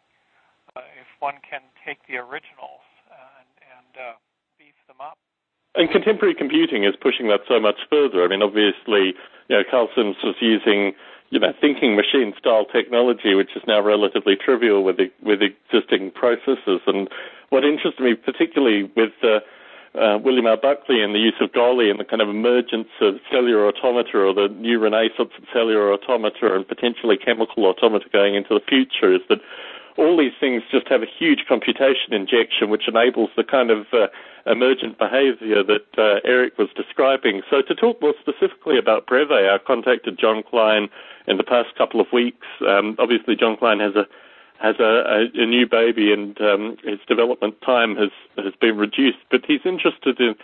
uh, 0.76 0.80
if 0.98 1.06
one 1.20 1.36
can 1.48 1.60
take 1.86 1.98
the 2.08 2.16
originals 2.16 2.82
and, 3.10 3.50
and 3.62 3.92
uh, 3.94 4.14
beef 4.58 4.74
them 4.88 4.98
up. 5.00 5.16
And 5.74 5.90
contemporary 5.90 6.34
computing 6.34 6.84
is 6.84 6.94
pushing 7.00 7.28
that 7.28 7.40
so 7.48 7.58
much 7.58 7.82
further. 7.90 8.22
I 8.22 8.28
mean, 8.28 8.42
obviously, 8.42 9.14
you 9.48 9.54
know, 9.56 9.62
Carl 9.68 9.88
Sims 9.94 10.16
was 10.22 10.36
using 10.40 10.94
you 11.30 11.40
know, 11.40 11.52
thinking 11.60 11.96
machine 11.96 12.34
style 12.38 12.64
technology, 12.64 13.34
which 13.34 13.50
is 13.56 13.62
now 13.66 13.80
relatively 13.80 14.36
trivial 14.36 14.84
with 14.84 14.98
with 15.22 15.40
existing 15.42 16.10
processes. 16.12 16.80
And 16.86 17.08
what 17.50 17.64
interested 17.64 18.02
me 18.02 18.14
particularly 18.14 18.84
with 18.96 19.12
uh, 19.22 19.40
uh, 19.98 20.18
William 20.18 20.46
R. 20.46 20.56
Buckley 20.56 21.02
and 21.02 21.14
the 21.14 21.18
use 21.18 21.38
of 21.40 21.52
Golly 21.52 21.88
and 21.88 22.00
the 22.00 22.04
kind 22.04 22.20
of 22.20 22.28
emergence 22.28 22.88
of 23.00 23.14
cellular 23.30 23.68
automata 23.68 24.18
or 24.18 24.34
the 24.34 24.48
new 24.48 24.78
renaissance 24.78 25.30
of 25.38 25.44
cellular 25.52 25.92
automata 25.92 26.54
and 26.54 26.66
potentially 26.66 27.16
chemical 27.16 27.66
automata 27.66 28.06
going 28.12 28.34
into 28.34 28.54
the 28.54 28.64
future 28.66 29.14
is 29.14 29.20
that 29.28 29.38
all 29.96 30.16
these 30.16 30.32
things 30.40 30.62
just 30.70 30.88
have 30.88 31.02
a 31.02 31.06
huge 31.18 31.44
computation 31.48 32.12
injection 32.12 32.70
which 32.70 32.88
enables 32.88 33.30
the 33.36 33.44
kind 33.44 33.70
of 33.70 33.86
uh, 33.92 34.08
emergent 34.46 34.98
behavior 34.98 35.62
that 35.62 35.86
uh, 35.96 36.20
Eric 36.24 36.58
was 36.58 36.68
describing. 36.76 37.42
So 37.50 37.62
to 37.62 37.74
talk 37.74 38.00
more 38.00 38.14
specifically 38.20 38.78
about 38.78 39.06
Breve, 39.06 39.30
I 39.30 39.58
contacted 39.64 40.18
Jon 40.18 40.42
Klein 40.42 40.88
in 41.26 41.36
the 41.36 41.44
past 41.44 41.74
couple 41.76 42.00
of 42.00 42.06
weeks. 42.12 42.46
Um, 42.66 42.96
obviously, 42.98 43.36
Jon 43.36 43.56
Klein 43.56 43.80
has 43.80 43.94
a 43.94 44.06
has 44.60 44.76
a, 44.78 44.82
a, 44.82 45.42
a 45.42 45.46
new 45.46 45.66
baby, 45.66 46.12
and 46.12 46.40
um, 46.40 46.76
his 46.84 46.98
development 47.08 47.60
time 47.62 47.96
has 47.96 48.10
has 48.36 48.54
been 48.60 48.76
reduced. 48.76 49.18
But 49.30 49.44
he's 49.46 49.64
interested 49.64 50.20
in 50.20 50.34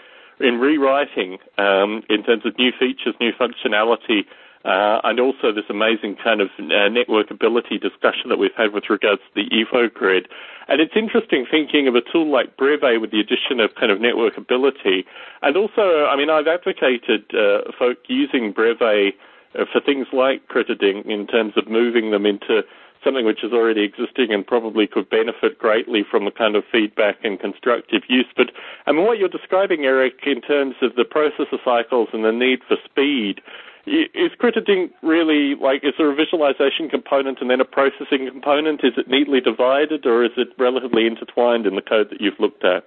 in 0.41 0.59
rewriting 0.59 1.39
um, 1.59 2.03
in 2.09 2.23
terms 2.23 2.47
of 2.47 2.57
new 2.59 2.73
features, 2.79 3.15
new 3.21 3.33
functionality, 3.33 4.25
uh, 4.65 5.01
and 5.05 5.19
also 5.19 5.53
this 5.53 5.65
amazing 5.71 6.17
kind 6.23 6.41
of 6.41 6.49
uh, 6.59 6.89
networkability 6.93 7.81
discussion 7.81 8.29
that 8.29 8.39
we've 8.39 8.55
had 8.57 8.73
with 8.73 8.91
regards 8.91 9.23
to 9.23 9.43
the 9.43 9.49
Evo 9.49 9.93
grid. 9.93 10.29
And 10.69 10.81
it's 10.81 10.93
interesting 10.95 11.47
thinking 11.51 11.89
of 11.89 11.95
a 11.95 12.03
tool 12.13 12.31
like 12.31 12.57
Breve 12.57 13.01
with 13.01 13.11
the 13.11 13.21
addition 13.21 13.59
of 13.59 13.75
kind 13.75 13.91
of 13.91 13.99
networkability. 13.99 15.05
And 15.43 15.57
also, 15.57 16.05
I 16.07 16.17
mean, 16.17 16.31
I've 16.31 16.47
advocated 16.47 17.25
uh, 17.35 17.73
folk 17.79 17.99
using 18.07 18.53
Breve 18.53 18.81
uh, 18.83 19.65
for 19.73 19.81
things 19.81 20.07
like 20.13 20.47
CritterDing 20.49 21.07
in 21.07 21.27
terms 21.27 21.55
of 21.57 21.69
moving 21.69 22.11
them 22.11 22.27
into 22.27 22.63
something 23.03 23.25
which 23.25 23.43
is 23.43 23.53
already 23.53 23.83
existing 23.83 24.31
and 24.31 24.47
probably 24.47 24.87
could 24.87 25.09
benefit 25.09 25.59
greatly 25.59 26.05
from 26.09 26.27
the 26.27 26.31
kind 26.31 26.55
of 26.55 26.65
feedback 26.71 27.17
and 27.25 27.41
constructive 27.41 28.03
use. 28.09 28.27
But 28.37 28.53
I 28.87 28.93
mean, 28.93 29.07
what 29.07 29.19
you're 29.19 29.29
describing, 29.29 29.85
Eric, 29.85 30.21
in 30.27 30.43
terms 30.43 30.75
of 30.83 30.95
the 30.97 31.05
processor 31.05 31.59
cycles 31.65 32.11
and 32.13 32.25
the 32.25 32.33
need 32.33 32.61
for 32.69 32.77
speed, 32.85 33.41
is 33.87 34.31
CritterDing 34.41 34.91
really 35.03 35.55
like, 35.55 35.85
is 35.85 35.95
there 35.99 36.11
a 36.11 36.15
visualization 36.15 36.89
component 36.89 37.41
and 37.41 37.51
then 37.51 37.61
a 37.61 37.65
processing 37.65 38.29
component? 38.31 38.81
Is 38.85 38.93
it 38.97 39.09
neatly 39.09 39.41
divided 39.41 40.07
or 40.07 40.25
is 40.25 40.33
it 40.37 40.49
relatively 40.59 41.07
intertwined 41.07 41.67
in 41.67 41.77
the 41.77 41.83
code 41.83 42.09
that 42.11 42.21
you've 42.21 42.39
looked 42.39 42.65
at? 42.65 42.87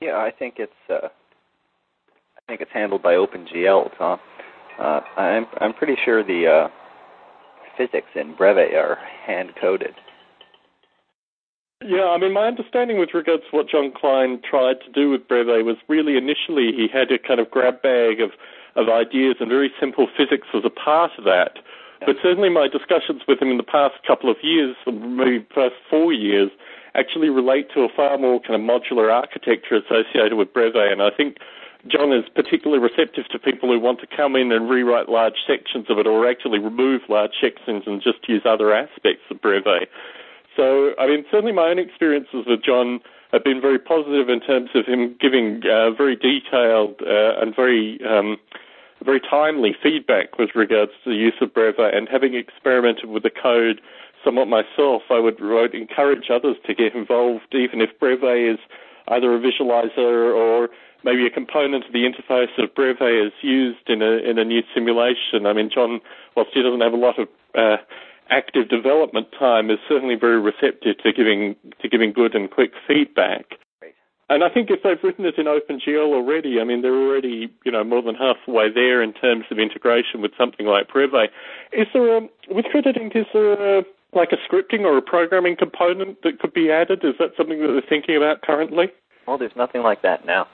Yeah, 0.00 0.16
I 0.16 0.30
think 0.30 0.54
it's, 0.58 0.72
uh, 0.88 1.08
I 1.08 2.40
think 2.48 2.60
it's 2.60 2.72
handled 2.72 3.02
by 3.02 3.14
OpenGL, 3.14 3.96
Tom. 3.98 4.18
Uh, 4.78 5.00
I'm, 5.16 5.46
I'm 5.60 5.74
pretty 5.74 5.96
sure 6.04 6.24
the, 6.24 6.46
uh, 6.46 6.68
physics 7.76 8.08
in 8.14 8.34
Breve 8.34 8.74
are 8.74 8.98
hand 9.26 9.52
coded. 9.60 9.94
Yeah, 11.82 12.12
I 12.12 12.18
mean, 12.18 12.34
my 12.34 12.46
understanding 12.46 12.98
with 12.98 13.14
regards 13.14 13.42
to 13.50 13.56
what 13.56 13.68
Jon 13.70 13.90
Klein 13.96 14.42
tried 14.48 14.76
to 14.84 14.92
do 14.92 15.08
with 15.10 15.26
Breve 15.26 15.64
was 15.64 15.76
really 15.88 16.18
initially 16.18 16.72
he 16.76 16.88
had 16.92 17.10
a 17.10 17.18
kind 17.18 17.40
of 17.40 17.50
grab 17.50 17.80
bag 17.80 18.20
of 18.20 18.32
of 18.76 18.88
ideas, 18.88 19.36
and 19.40 19.48
very 19.48 19.72
simple 19.78 20.08
physics 20.16 20.48
was 20.54 20.64
a 20.64 20.70
part 20.70 21.12
of 21.18 21.24
that. 21.24 21.58
But 22.06 22.16
certainly 22.22 22.48
my 22.48 22.66
discussions 22.66 23.22
with 23.28 23.40
him 23.42 23.50
in 23.50 23.58
the 23.58 23.62
past 23.62 23.94
couple 24.06 24.30
of 24.30 24.36
years, 24.42 24.74
maybe 24.86 25.46
first 25.54 25.76
four 25.90 26.12
years, 26.12 26.50
actually 26.94 27.28
relate 27.28 27.68
to 27.74 27.80
a 27.82 27.88
far 27.94 28.16
more 28.18 28.40
kind 28.40 28.54
of 28.54 28.62
modular 28.62 29.12
architecture 29.12 29.76
associated 29.76 30.34
with 30.34 30.52
Breve. 30.52 30.74
And 30.74 31.02
I 31.02 31.10
think 31.14 31.36
Jon 31.86 32.12
is 32.12 32.24
particularly 32.34 32.82
receptive 32.82 33.28
to 33.28 33.38
people 33.38 33.70
who 33.70 33.78
want 33.78 34.00
to 34.00 34.06
come 34.06 34.34
in 34.34 34.50
and 34.50 34.68
rewrite 34.68 35.08
large 35.08 35.44
sections 35.46 35.86
of 35.88 35.98
it 35.98 36.06
or 36.06 36.28
actually 36.28 36.58
remove 36.58 37.02
large 37.08 37.32
sections 37.40 37.84
and 37.86 38.02
just 38.02 38.28
use 38.28 38.42
other 38.44 38.72
aspects 38.72 39.24
of 39.30 39.40
Breve. 39.40 39.86
So, 40.56 40.92
I 40.98 41.06
mean, 41.06 41.24
certainly 41.30 41.52
my 41.52 41.68
own 41.68 41.78
experiences 41.78 42.44
with 42.46 42.62
Jon 42.62 43.00
have 43.32 43.44
been 43.44 43.60
very 43.60 43.78
positive 43.78 44.28
in 44.28 44.40
terms 44.40 44.70
of 44.74 44.86
him 44.86 45.16
giving 45.20 45.62
uh, 45.70 45.90
very 45.92 46.16
detailed 46.16 47.00
uh, 47.02 47.40
and 47.40 47.54
very 47.54 48.00
um, 48.04 48.36
very 49.04 49.20
timely 49.20 49.74
feedback 49.82 50.38
with 50.38 50.50
regards 50.54 50.92
to 51.04 51.10
the 51.10 51.16
use 51.16 51.34
of 51.40 51.54
Breve 51.54 51.78
and 51.78 52.08
having 52.08 52.34
experimented 52.34 53.06
with 53.06 53.22
the 53.22 53.30
code 53.30 53.80
somewhat 54.24 54.48
myself, 54.48 55.02
I 55.10 55.18
would, 55.18 55.40
would 55.40 55.74
encourage 55.74 56.30
others 56.30 56.56
to 56.66 56.74
get 56.74 56.94
involved, 56.94 57.54
even 57.54 57.80
if 57.80 57.98
Breve 57.98 58.22
is 58.22 58.58
either 59.08 59.34
a 59.34 59.40
visualizer 59.40 60.34
or 60.34 60.68
maybe 61.04 61.26
a 61.26 61.30
component 61.30 61.86
of 61.86 61.92
the 61.92 62.04
interface 62.04 62.62
of 62.62 62.74
Breve 62.74 63.00
is 63.00 63.32
used 63.42 63.88
in 63.88 64.02
a 64.02 64.18
in 64.18 64.38
a 64.38 64.44
new 64.44 64.62
simulation. 64.74 65.46
I 65.46 65.52
mean, 65.52 65.70
Jon, 65.72 66.00
whilst 66.36 66.50
he 66.52 66.62
doesn't 66.62 66.80
have 66.80 66.92
a 66.92 66.96
lot 66.96 67.18
of 67.18 67.28
uh, 67.54 67.76
active 68.30 68.68
development 68.68 69.28
time 69.38 69.70
is 69.70 69.78
certainly 69.88 70.14
very 70.14 70.40
receptive 70.40 70.98
to 71.02 71.12
giving 71.12 71.56
to 71.80 71.88
giving 71.88 72.12
good 72.12 72.34
and 72.34 72.50
quick 72.50 72.72
feedback. 72.86 73.46
And 74.28 74.44
I 74.44 74.48
think 74.48 74.70
if 74.70 74.84
they've 74.84 75.02
written 75.02 75.24
it 75.24 75.38
in 75.38 75.46
OpenGL 75.46 76.14
already, 76.14 76.60
I 76.60 76.64
mean 76.64 76.82
they're 76.82 76.94
already 76.94 77.52
you 77.64 77.72
know 77.72 77.82
more 77.82 78.02
than 78.02 78.14
halfway 78.14 78.72
there 78.72 79.02
in 79.02 79.12
terms 79.12 79.44
of 79.50 79.58
integration 79.58 80.22
with 80.22 80.30
something 80.38 80.66
like 80.66 80.88
Breve. 80.88 81.30
Is 81.72 81.88
there 81.92 82.16
a 82.16 82.20
with 82.48 82.66
Critterding 82.66 83.14
is 83.16 83.26
there 83.32 83.78
a, 83.78 83.82
like 84.14 84.30
a 84.32 84.38
scripting 84.48 84.80
or 84.80 84.96
a 84.96 85.02
programming 85.02 85.56
component 85.56 86.22
that 86.22 86.38
could 86.38 86.54
be 86.54 86.70
added? 86.70 87.04
Is 87.04 87.14
that 87.18 87.32
something 87.36 87.60
that 87.60 87.68
they're 87.68 87.82
thinking 87.88 88.16
about 88.16 88.42
currently? 88.42 88.92
Well, 89.26 89.38
there's 89.38 89.56
nothing 89.56 89.82
like 89.82 90.02
that 90.02 90.24
now. 90.24 90.46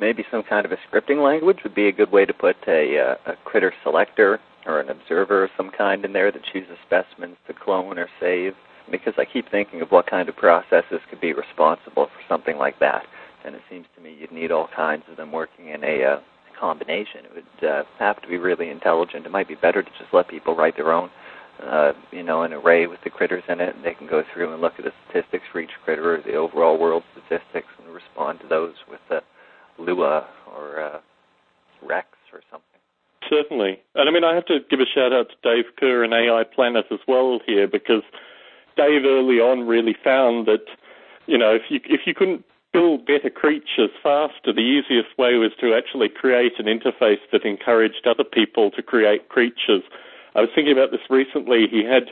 Maybe 0.00 0.24
some 0.30 0.42
kind 0.42 0.66
of 0.66 0.72
a 0.72 0.78
scripting 0.88 1.22
language 1.22 1.58
would 1.62 1.74
be 1.74 1.86
a 1.86 1.92
good 1.92 2.10
way 2.10 2.24
to 2.24 2.34
put 2.34 2.56
a, 2.66 2.98
uh, 2.98 3.32
a 3.32 3.36
critter 3.44 3.72
selector 3.84 4.40
or 4.66 4.80
an 4.80 4.88
observer 4.88 5.44
of 5.44 5.50
some 5.56 5.70
kind 5.70 6.04
in 6.04 6.12
there 6.12 6.32
that 6.32 6.42
chooses 6.52 6.76
specimens 6.86 7.36
to 7.46 7.54
clone 7.54 7.98
or 7.98 8.08
save? 8.20 8.54
Because 8.90 9.14
I 9.16 9.24
keep 9.24 9.50
thinking 9.50 9.80
of 9.80 9.90
what 9.90 10.06
kind 10.06 10.28
of 10.28 10.36
processes 10.36 11.00
could 11.08 11.20
be 11.20 11.32
responsible 11.32 12.06
for 12.06 12.22
something 12.28 12.58
like 12.58 12.78
that, 12.80 13.04
and 13.44 13.54
it 13.54 13.62
seems 13.70 13.86
to 13.96 14.02
me 14.02 14.16
you'd 14.18 14.32
need 14.32 14.50
all 14.50 14.68
kinds 14.74 15.04
of 15.10 15.16
them 15.16 15.32
working 15.32 15.68
in 15.68 15.82
a 15.82 16.04
uh, 16.04 16.20
combination. 16.58 17.24
It 17.24 17.32
would 17.34 17.68
uh, 17.68 17.82
have 17.98 18.20
to 18.22 18.28
be 18.28 18.36
really 18.36 18.70
intelligent. 18.70 19.26
It 19.26 19.32
might 19.32 19.48
be 19.48 19.54
better 19.54 19.82
to 19.82 19.90
just 19.98 20.12
let 20.12 20.28
people 20.28 20.54
write 20.56 20.76
their 20.76 20.92
own, 20.92 21.10
uh, 21.62 21.92
you 22.10 22.22
know, 22.22 22.42
an 22.42 22.52
array 22.52 22.86
with 22.86 23.00
the 23.04 23.10
critters 23.10 23.44
in 23.48 23.60
it, 23.60 23.74
and 23.74 23.84
they 23.84 23.94
can 23.94 24.06
go 24.06 24.22
through 24.32 24.52
and 24.52 24.60
look 24.60 24.74
at 24.78 24.84
the 24.84 24.92
statistics 25.08 25.44
for 25.52 25.60
each 25.60 25.70
critter 25.84 26.16
or 26.16 26.22
the 26.22 26.34
overall 26.34 26.78
world 26.78 27.02
statistics 27.12 27.68
and 27.82 27.94
respond 27.94 28.40
to 28.40 28.46
those 28.48 28.74
with 28.88 29.00
the 29.08 29.20
Lua 29.78 30.26
or 30.56 30.80
uh, 30.80 31.00
Rex 31.82 32.08
or 32.32 32.40
something. 32.50 32.73
Certainly. 33.30 33.80
And 33.94 34.08
I 34.08 34.12
mean, 34.12 34.24
I 34.24 34.34
have 34.34 34.46
to 34.46 34.58
give 34.68 34.80
a 34.80 34.86
shout 34.86 35.12
out 35.12 35.28
to 35.30 35.36
Dave 35.42 35.64
Kerr 35.78 36.04
and 36.04 36.12
AI 36.12 36.44
Planet 36.44 36.86
as 36.90 37.00
well 37.08 37.40
here 37.46 37.66
because 37.66 38.02
Dave 38.76 39.04
early 39.04 39.40
on 39.40 39.66
really 39.66 39.96
found 40.04 40.46
that, 40.46 40.64
you 41.26 41.38
know, 41.38 41.54
if 41.54 41.62
you, 41.68 41.80
if 41.84 42.02
you 42.06 42.14
couldn't 42.14 42.44
build 42.72 43.06
better 43.06 43.30
creatures 43.30 43.90
faster, 44.02 44.52
the 44.52 44.60
easiest 44.60 45.16
way 45.16 45.36
was 45.36 45.52
to 45.60 45.74
actually 45.74 46.08
create 46.08 46.52
an 46.58 46.66
interface 46.66 47.22
that 47.32 47.44
encouraged 47.44 48.06
other 48.06 48.24
people 48.24 48.70
to 48.72 48.82
create 48.82 49.28
creatures. 49.28 49.82
I 50.34 50.40
was 50.40 50.50
thinking 50.54 50.72
about 50.72 50.90
this 50.90 51.08
recently. 51.08 51.66
He 51.70 51.84
had 51.84 52.10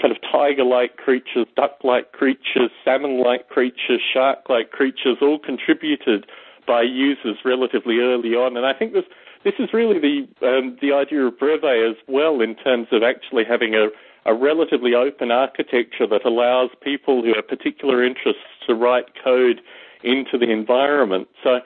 kind 0.00 0.14
of 0.14 0.22
tiger-like 0.22 0.96
creatures, 0.96 1.46
duck-like 1.56 2.12
creatures, 2.12 2.70
salmon-like 2.84 3.48
creatures, 3.48 4.00
shark-like 4.12 4.70
creatures, 4.70 5.18
all 5.20 5.38
contributed 5.38 6.26
by 6.66 6.82
users 6.82 7.38
relatively 7.44 7.98
early 7.98 8.34
on. 8.34 8.56
And 8.56 8.66
I 8.66 8.72
think 8.72 8.92
this 8.92 9.04
this 9.44 9.54
is 9.58 9.72
really 9.72 9.98
the 9.98 10.46
um, 10.46 10.76
the 10.80 10.92
idea 10.92 11.26
of 11.26 11.38
Breve 11.38 11.64
as 11.64 11.96
well 12.08 12.40
in 12.40 12.56
terms 12.56 12.88
of 12.90 13.02
actually 13.02 13.44
having 13.44 13.74
a, 13.74 13.88
a 14.24 14.34
relatively 14.34 14.94
open 14.94 15.30
architecture 15.30 16.06
that 16.06 16.24
allows 16.24 16.70
people 16.82 17.22
who 17.22 17.34
have 17.34 17.46
particular 17.46 18.02
interests 18.02 18.42
to 18.66 18.74
write 18.74 19.06
code 19.22 19.60
into 20.02 20.38
the 20.38 20.50
environment. 20.50 21.28
So 21.42 21.60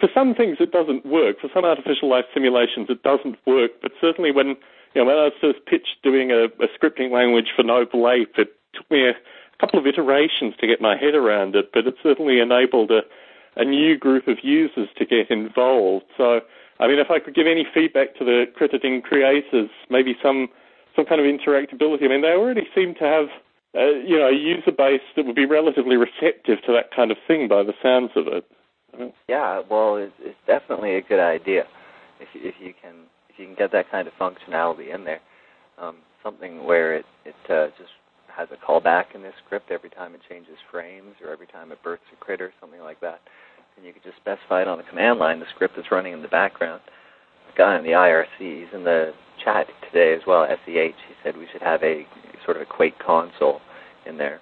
for 0.00 0.08
some 0.14 0.34
things 0.34 0.56
it 0.60 0.72
doesn't 0.72 1.04
work. 1.04 1.40
For 1.40 1.50
some 1.52 1.64
artificial 1.64 2.08
life 2.08 2.24
simulations 2.32 2.88
it 2.88 3.02
doesn't 3.02 3.36
work. 3.46 3.72
But 3.82 3.92
certainly 4.00 4.32
when 4.32 4.48
you 4.94 5.02
know 5.02 5.04
when 5.04 5.16
I 5.16 5.24
was 5.24 5.34
first 5.40 5.64
pitched 5.66 6.02
doing 6.02 6.30
a, 6.32 6.44
a 6.44 6.68
scripting 6.78 7.12
language 7.12 7.52
for 7.54 7.62
Noble 7.62 8.08
Ape, 8.08 8.38
it 8.38 8.56
took 8.72 8.90
me 8.90 9.06
a 9.06 9.14
couple 9.60 9.78
of 9.78 9.86
iterations 9.86 10.54
to 10.60 10.66
get 10.66 10.80
my 10.80 10.96
head 10.96 11.14
around 11.14 11.56
it. 11.56 11.72
But 11.74 11.86
it 11.86 11.96
certainly 12.02 12.40
enabled 12.40 12.90
a, 12.90 13.02
a 13.56 13.64
new 13.64 13.98
group 13.98 14.28
of 14.28 14.38
users 14.42 14.88
to 14.96 15.04
get 15.04 15.30
involved. 15.30 16.06
So 16.16 16.40
I 16.80 16.86
mean, 16.86 16.98
if 16.98 17.10
I 17.10 17.18
could 17.18 17.34
give 17.34 17.46
any 17.46 17.66
feedback 17.74 18.14
to 18.16 18.24
the 18.24 18.44
Critterding 18.58 19.02
creators, 19.02 19.70
maybe 19.90 20.16
some 20.22 20.48
some 20.94 21.06
kind 21.06 21.20
of 21.20 21.26
interactability. 21.26 22.04
I 22.04 22.08
mean, 22.08 22.22
they 22.22 22.32
already 22.32 22.66
seem 22.74 22.94
to 22.94 23.04
have 23.04 23.26
uh, 23.74 23.98
you 24.04 24.18
know 24.18 24.28
a 24.28 24.34
user 24.34 24.72
base 24.72 25.02
that 25.16 25.26
would 25.26 25.36
be 25.36 25.46
relatively 25.46 25.96
receptive 25.96 26.62
to 26.66 26.72
that 26.72 26.94
kind 26.94 27.10
of 27.10 27.16
thing 27.26 27.48
by 27.48 27.62
the 27.62 27.74
sounds 27.82 28.10
of 28.16 28.26
it. 28.28 28.44
Yeah, 29.28 29.62
well, 29.70 29.96
it's, 29.96 30.14
it's 30.20 30.38
definitely 30.46 30.96
a 30.96 31.02
good 31.02 31.20
idea 31.20 31.64
if 32.20 32.28
if 32.34 32.54
you 32.60 32.72
can 32.80 33.06
if 33.28 33.38
you 33.38 33.46
can 33.46 33.54
get 33.54 33.72
that 33.72 33.90
kind 33.90 34.08
of 34.08 34.14
functionality 34.14 34.94
in 34.94 35.04
there. 35.04 35.20
Um, 35.78 35.96
something 36.22 36.64
where 36.64 36.94
it 36.94 37.06
it 37.24 37.34
uh, 37.50 37.68
just 37.78 37.90
has 38.28 38.48
a 38.52 38.66
callback 38.66 39.16
in 39.16 39.22
this 39.22 39.34
script 39.44 39.72
every 39.72 39.90
time 39.90 40.14
it 40.14 40.20
changes 40.28 40.54
frames 40.70 41.16
or 41.24 41.32
every 41.32 41.46
time 41.48 41.72
it 41.72 41.82
births 41.82 42.04
a 42.12 42.16
critter, 42.24 42.52
something 42.60 42.80
like 42.80 43.00
that 43.00 43.20
and 43.78 43.86
you 43.86 43.92
could 43.92 44.02
just 44.02 44.16
specify 44.16 44.62
it 44.62 44.68
on 44.68 44.78
the 44.78 44.84
command 44.84 45.18
line. 45.18 45.38
The 45.38 45.46
script 45.54 45.76
that's 45.76 45.90
running 45.90 46.12
in 46.12 46.22
the 46.22 46.28
background. 46.28 46.82
The 47.46 47.56
guy 47.56 47.78
in 47.78 47.84
the 47.84 47.90
IRC, 47.90 48.26
he's 48.38 48.74
in 48.74 48.84
the 48.84 49.12
chat 49.42 49.68
today 49.86 50.14
as 50.14 50.22
well, 50.26 50.46
SEH. 50.46 50.66
He 50.66 51.14
said 51.22 51.36
we 51.36 51.46
should 51.52 51.62
have 51.62 51.82
a 51.82 52.06
sort 52.44 52.56
of 52.56 52.62
a 52.62 52.66
Quake 52.66 52.98
console 52.98 53.60
in 54.04 54.18
there 54.18 54.40